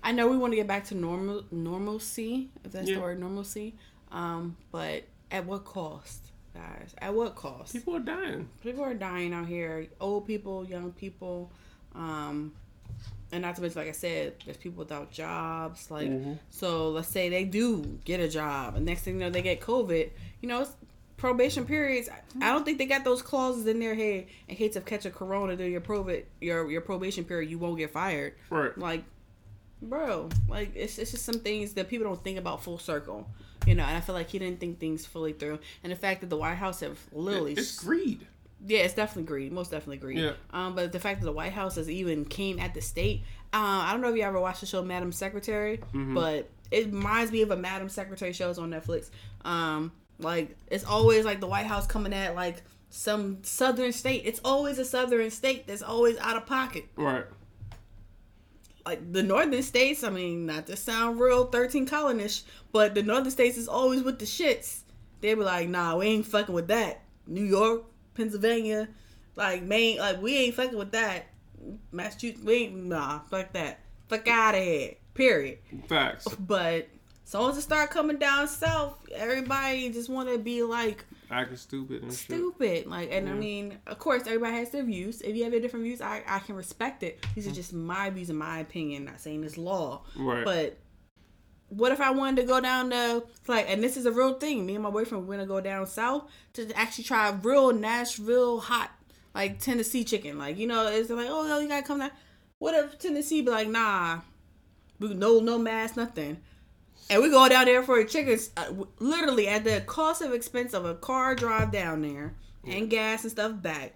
[0.03, 2.97] I know we want to get back to normal normalcy, if that's Yeah.
[2.97, 3.75] the word normalcy.
[4.15, 6.21] Um, but at what cost,
[6.55, 6.95] guys?
[6.99, 7.73] At what cost?
[7.75, 8.49] People are dying.
[8.63, 9.87] people are dying out here.
[10.01, 11.51] Old people, young people,
[11.95, 12.53] um,
[13.33, 15.91] and not to mention, like I said, there's people without jobs.
[15.91, 16.39] Like, Mhm.
[16.51, 19.61] so let's say they do get a job, and next thing you know, they get
[19.61, 20.11] COVID.
[20.41, 20.71] You know, it's
[21.17, 22.09] probation periods.
[22.09, 24.27] I- I don't think they got those clauses in their head.
[24.49, 27.79] In case of catch a corona during your probate, your your probation period, you won't
[27.79, 28.35] get fired.
[28.51, 28.77] Right.
[28.79, 29.05] Like,
[29.89, 33.29] bro, like it's it's just some things that people don't think about full circle.
[33.67, 35.59] You know, and I feel like he didn't think things fully through.
[35.83, 38.27] And the fact that the White House have literally It's greed.
[38.67, 39.53] yeah, it's definitely greed.
[39.53, 40.19] Most definitely greed.
[40.19, 40.33] Yeah.
[40.51, 43.23] Um, but the fact that the White House has even came at the state.
[43.55, 43.57] Uh,
[43.87, 46.15] I don't know if you ever watched the show Madam Secretary, Mm-hmm.
[46.15, 49.09] but it reminds me of a Madam Secretary shows on Netflix.
[49.47, 54.23] Um, like it's always like the White House coming at like some southern state.
[54.27, 56.85] It's always a southern state that's always out of pocket.
[56.97, 57.25] Right.
[58.87, 63.31] Like the northern states, I mean, not to sound real thirteen colonish, but the northern
[63.31, 64.81] states is always with the shits.
[65.21, 67.01] They be like, nah, we ain't fucking with that.
[67.27, 68.89] New York, Pennsylvania,
[69.37, 71.27] like Maine, like we ain't fucking with that.
[71.93, 73.81] Massachusetts, we ain't nah, fuck that.
[74.09, 74.95] Fuck out of here.
[75.15, 75.59] Period.
[75.89, 76.29] Facts.
[76.39, 76.89] But
[77.25, 82.03] so once it start coming down south, everybody just want to be like Acting stupid
[82.03, 82.21] and shit.
[82.21, 82.87] stupid.
[82.87, 85.23] Like, and I mean, of course, everybody has their views.
[85.23, 87.25] If you have your different views, I, I can respect it.
[87.35, 87.55] These are mm.
[87.55, 89.05] just my views and my opinion.
[89.07, 90.45] Not saying it's law, Right.
[90.45, 90.79] but
[91.69, 94.65] what if I wanted to go down to like, and this is a real thing.
[94.67, 98.91] Me and my boyfriend we're gonna go down south to actually try real Nashville hot,
[99.35, 100.39] like Tennessee chicken.
[100.39, 102.11] Like, you know, it's like, oh, you gotta come down.
[102.59, 104.21] What if Tennessee be like, nah,
[105.01, 106.39] no no mask, nothing.
[107.11, 110.73] And we go down there for a chicken, uh, literally at the cost of expense
[110.73, 112.35] of a car drive down there
[112.67, 113.95] and gas and stuff back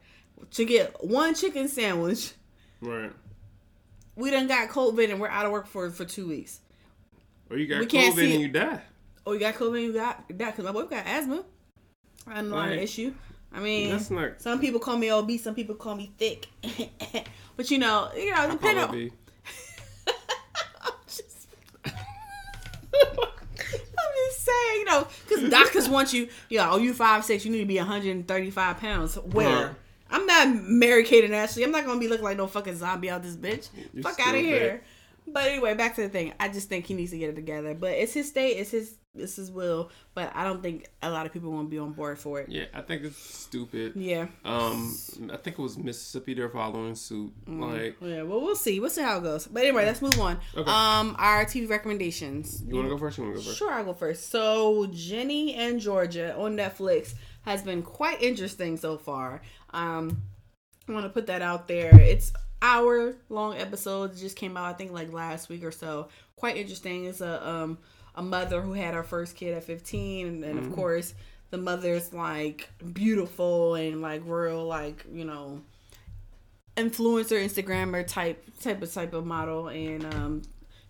[0.52, 2.32] to get one chicken sandwich.
[2.80, 3.10] Right.
[4.14, 6.60] We done got COVID and we're out of work for for two weeks.
[7.50, 8.40] Or you got We can't COVID see and it.
[8.40, 8.82] you die.
[9.26, 9.82] Oh, you got COVID?
[9.82, 10.56] You got that?
[10.56, 11.44] Because my boy got asthma.
[12.26, 12.78] I'm not an Right.
[12.82, 13.14] issue.
[13.52, 14.42] I mean, That's not.
[14.42, 16.46] some people call me obese, some people call me thick.
[17.56, 18.94] but you know, you know, I depending on.
[18.94, 19.12] it
[20.82, 21.46] I'm just,
[23.06, 27.44] I'm just saying, you know, because doctors want you, you know, oh, you five six,
[27.44, 29.16] you need to be 135 pounds.
[29.16, 29.48] Where?
[29.48, 29.74] Uh-huh.
[30.10, 31.64] I'm not Mary Kate and Ashley.
[31.64, 33.68] I'm not gonna be looking like no fucking zombie out this bitch.
[33.92, 34.82] You're Fuck out of here.
[35.26, 36.32] But anyway, back to the thing.
[36.40, 37.74] I just think he needs to get it together.
[37.74, 38.56] But it's his state.
[38.56, 38.94] It's his.
[39.20, 39.90] It's is will.
[40.14, 42.48] But I don't think a lot of people want to be on board for it.
[42.48, 43.92] Yeah, I think it's stupid.
[43.96, 44.26] Yeah.
[44.44, 44.96] Um,
[45.32, 46.34] I think it was Mississippi.
[46.34, 47.32] They're following suit.
[47.46, 47.72] Mm.
[47.72, 48.22] Like, Yeah.
[48.22, 48.80] Well, we'll see.
[48.80, 49.46] We'll see how it goes.
[49.46, 50.38] But anyway, let's move on.
[50.56, 50.70] Okay.
[50.70, 52.62] Um, our TV recommendations.
[52.66, 53.18] you want to go first?
[53.18, 53.58] You want to go first?
[53.58, 54.30] Sure, I'll go first.
[54.30, 59.42] So, Ginny and Georgia on Netflix has been quite interesting so far.
[59.70, 60.22] Um,
[60.88, 61.94] I want to put that out there.
[61.98, 64.18] It's hour long episodes.
[64.18, 66.08] It just came out, I think, like last week or so.
[66.36, 67.04] Quite interesting.
[67.04, 67.78] It's a um
[68.14, 71.14] a mother who had her first kid at 15, and, and of course,
[71.50, 75.62] the mother's like beautiful and like real, like you know,
[76.76, 79.68] influencer instagrammer type type of type of model.
[79.68, 80.42] And um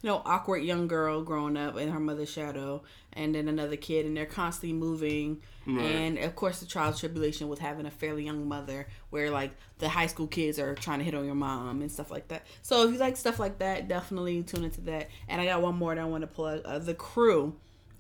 [0.03, 4.07] you know awkward young girl growing up in her mother's shadow and then another kid
[4.07, 5.43] and they're constantly moving
[5.77, 9.89] and of course the trial tribulation with having a fairly young mother where like the
[9.89, 12.87] high school kids are trying to hit on your mom and stuff like that so
[12.87, 15.95] if you like stuff like that definitely tune into that and i got one more
[15.95, 17.55] that i want to plug uh, the crew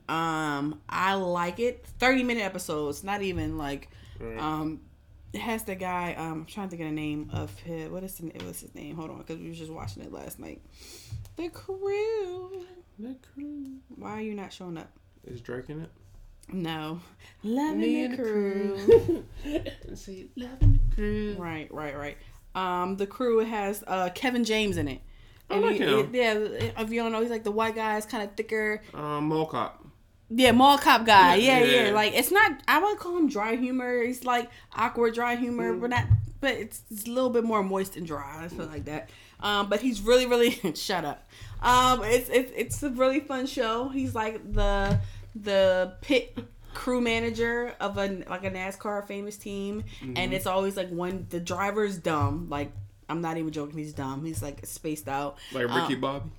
[0.09, 4.39] um i like it 30 minute episodes not even like Right.
[4.39, 4.81] um
[5.31, 6.15] it has the guy.
[6.15, 7.91] Um, I'm trying to think of the name of his.
[7.91, 8.97] What is the, what's his name?
[8.97, 10.63] Hold on, because we were just watching it last night.
[11.37, 12.65] The crew.
[12.99, 13.75] The crew.
[13.97, 14.89] Why are you not showing up?
[15.27, 15.91] Is Drake in it?
[16.53, 17.01] No,
[17.43, 19.25] loving Me the and crew.
[19.95, 21.37] See, loving the crew.
[21.39, 22.17] right, right, right.
[22.55, 25.01] Um, the crew has uh Kevin James in it.
[25.51, 26.11] I like he- him.
[26.15, 27.95] yeah, if you don't know, he's like the white guy.
[27.97, 28.83] He's kind of thicker.
[28.95, 29.85] Um, Mall Cop.
[30.31, 31.37] Yeah, mall cop guy.
[31.37, 31.91] Yeah, Yeah, yeah.
[31.93, 32.61] Like it's not.
[32.69, 34.03] I would call him dry humor.
[34.03, 35.81] He's like awkward dry humor, Mm.
[35.81, 36.05] but not.
[36.41, 38.45] But it's, it's a little bit more moist and dry.
[38.45, 39.09] I feel like that.
[39.41, 41.27] Um, but he's really, really shut up.
[41.63, 43.89] Um, it's it's it's a really fun show.
[43.89, 45.01] He's like the
[45.35, 46.37] the pit
[46.75, 50.15] crew manager of a like a NASCAR famous team, Mm-hmm.
[50.17, 52.49] and it's always like one the driver's dumb.
[52.49, 52.73] Like
[53.09, 53.79] I'm not even joking.
[53.79, 54.25] He's dumb.
[54.25, 55.39] He's like spaced out.
[55.53, 56.31] Like Ricky Um, Bobby.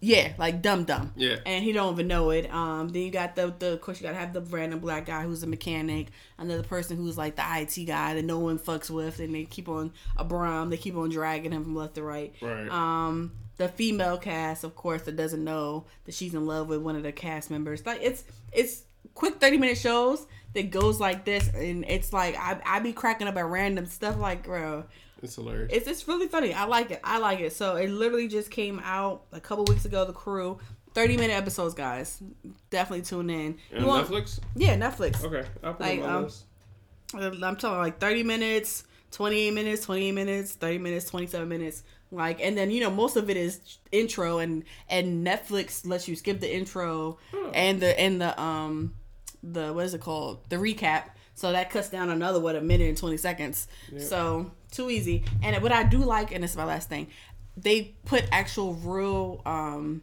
[0.00, 1.12] yeah, like dumb dumb.
[1.16, 1.36] Yeah.
[1.46, 2.52] And he don't even know it.
[2.52, 5.22] Um then you got the the of course you gotta have the random black guy
[5.22, 6.08] who's a mechanic,
[6.38, 9.68] another person who's like the IT guy that no one fucks with and they keep
[9.68, 12.34] on a Brom, they keep on dragging him from left to right.
[12.42, 12.68] Right.
[12.68, 16.94] Um the female cast, of course, that doesn't know that she's in love with one
[16.94, 17.84] of the cast members.
[17.84, 22.60] Like it's it's quick thirty minute shows that goes like this and it's like I
[22.64, 24.84] I be cracking up at random stuff like bro.
[25.22, 25.70] It's hilarious.
[25.72, 26.54] It's it's really funny.
[26.54, 27.00] I like it.
[27.04, 27.52] I like it.
[27.52, 30.04] So it literally just came out a couple weeks ago.
[30.04, 30.58] The crew,
[30.94, 32.22] thirty minute episodes, guys.
[32.70, 33.58] Definitely tune in.
[33.72, 34.38] And You want- Netflix?
[34.54, 35.22] Yeah, Netflix.
[35.24, 35.46] Okay.
[35.62, 36.44] I'll put like, on um, this.
[37.14, 41.48] I'm talking like thirty minutes, twenty eight minutes, twenty eight minutes, thirty minutes, twenty seven
[41.48, 41.82] minutes.
[42.10, 43.60] Like, and then you know most of it is
[43.92, 47.50] intro, and and Netflix lets you skip the intro Oh.
[47.54, 48.94] and the and the um
[49.42, 51.10] the what is it called the recap.
[51.38, 53.68] So that cuts down another what a minute and twenty seconds.
[53.98, 55.22] So too easy.
[55.40, 57.06] And what I do like, and this is my last thing,
[57.56, 60.02] they put actual real um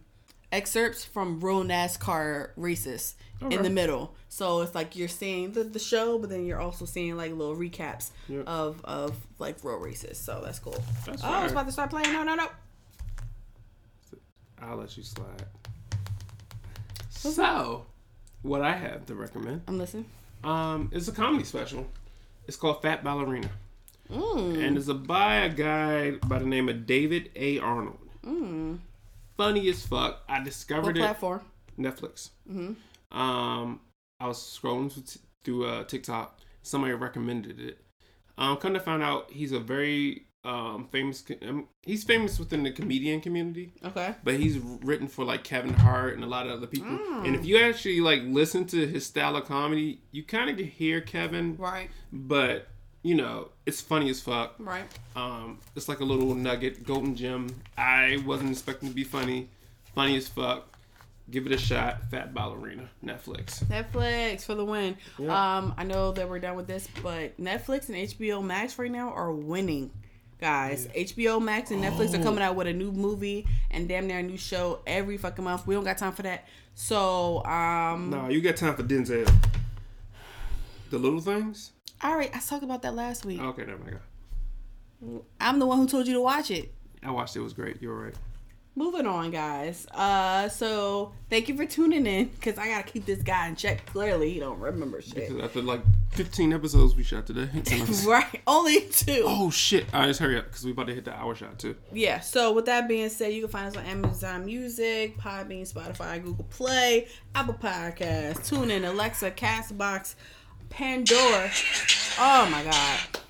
[0.53, 3.15] excerpts from real NASCAR races
[3.51, 4.15] in the middle.
[4.29, 7.55] So it's like you're seeing the, the show, but then you're also seeing like little
[7.55, 8.47] recaps Yep.
[8.47, 10.17] of of like real races.
[10.17, 10.81] So that's cool.
[11.05, 12.13] That's oh, I was about to start playing.
[12.13, 12.47] No, no, no.
[14.61, 15.43] I'll let you slide.
[17.09, 17.85] So,
[18.41, 20.05] what I have to recommend I'm listening.
[20.43, 21.87] Um, is a comedy special.
[22.47, 23.49] It's called Fat Ballerina.
[24.11, 24.63] Mm.
[24.63, 27.59] And it's a by a guy by the name of David A.
[27.59, 27.97] Arnold.
[28.23, 28.79] Mm.
[29.37, 30.23] Funny as fuck.
[30.29, 31.41] I What discovered it platform?
[31.77, 32.29] Netflix.
[32.49, 33.17] Mm-hmm.
[33.17, 33.81] Um,
[34.19, 36.39] I was scrolling through, t- through uh, TikTok.
[36.61, 37.79] Somebody recommended it.
[38.37, 41.23] Um, kind of found out he's a very um famous.
[41.47, 44.13] Um, he's famous within the comedian community, Okay.
[44.23, 46.89] but he's written for like Kevin Hart and a lot of other people.
[46.97, 47.25] Mm.
[47.27, 51.01] And if you actually like listen to his style of comedy, you kind of hear
[51.01, 51.89] Kevin, Right.
[52.13, 52.67] but
[53.01, 54.55] you know it's funny as fuck.
[54.59, 54.85] Right.
[55.15, 57.49] Um, it's like a little nugget, golden gem.
[57.77, 59.49] I wasn't expecting to be funny,
[59.95, 60.69] funny as fuck.
[61.31, 62.03] Give it a shot.
[62.11, 63.63] Fat Ballerina, Netflix.
[63.65, 64.95] Netflix for the win.
[65.17, 65.57] Yeah.
[65.57, 69.09] Um, I know that we're done with this, but Netflix and HBO Max right now
[69.09, 69.89] are winning.
[70.39, 70.87] Guys.
[70.95, 72.23] HBO Max and Netflix are Oh.
[72.23, 75.65] coming out with a new movie and damn near a new show every fucking month.
[75.67, 76.45] We don't got time for that.
[76.75, 79.31] So, um, Nah, you got time for Denzel.
[80.89, 81.71] The little things?
[82.03, 83.39] all right, I talked about that last week.
[83.41, 85.21] Okay, never mind.
[85.39, 86.73] I'm the one who told you to watch it.
[87.03, 87.39] I watched it.
[87.39, 87.81] It was great.
[87.81, 88.13] You're right.
[88.77, 89.87] Moving on, guys.
[89.93, 93.85] Uh, so thank you for tuning in because I gotta keep this guy in check.
[93.85, 95.15] Clearly, he don't remember shit.
[95.15, 95.79] Because after like
[96.11, 97.47] 15 episodes we shot today.
[98.05, 99.23] Right, only two.
[99.25, 99.85] oh shit!
[99.93, 101.75] All right, let's hurry up because we about to hit the hour shot too.
[101.93, 102.19] Yeah.
[102.19, 106.45] So with that being said, you can find us on Amazon Music, Podbean, Spotify, Google
[106.49, 110.15] Play, Apple Podcasts, TuneIn, Alexa, Castbox,
[110.69, 111.49] Pandora.
[112.19, 113.21] Oh my god.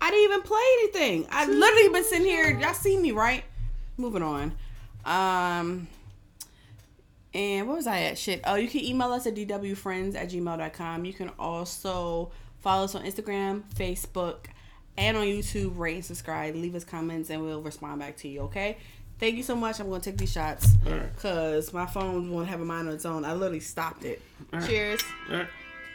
[0.00, 1.26] I didn't even play anything.
[1.30, 2.58] I literally been sitting here.
[2.58, 3.44] Y'all see me, right?
[3.96, 4.52] Moving on.
[5.04, 5.88] Um
[7.34, 8.18] and what was I at?
[8.18, 8.42] Shit.
[8.44, 11.04] Oh, you can email us at dwfriendz at gmail.com.
[11.04, 12.30] You can also
[12.60, 14.46] follow us on Instagram, Facebook,
[14.96, 15.76] and on YouTube.
[15.76, 16.54] Rate and subscribe.
[16.54, 18.78] Leave us comments and we'll respond back to you, okay?
[19.18, 19.80] Thank you so much.
[19.80, 21.12] I'm going to take these shots All right.
[21.14, 23.24] because my phone won't have a mind on its own.
[23.24, 24.20] I literally stopped it.
[24.52, 24.68] All right.
[24.68, 25.00] Cheers.
[25.30, 25.48] All right.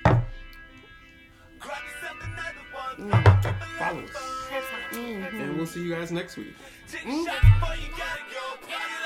[0.04, 3.24] Grab yourself another one.
[3.78, 4.10] Follow us.
[4.50, 5.40] Hurts on a beat.
[5.42, 6.54] And we'll see you guys next week.
[6.92, 8.24] Before you gotta
[8.68, 8.99] Mm?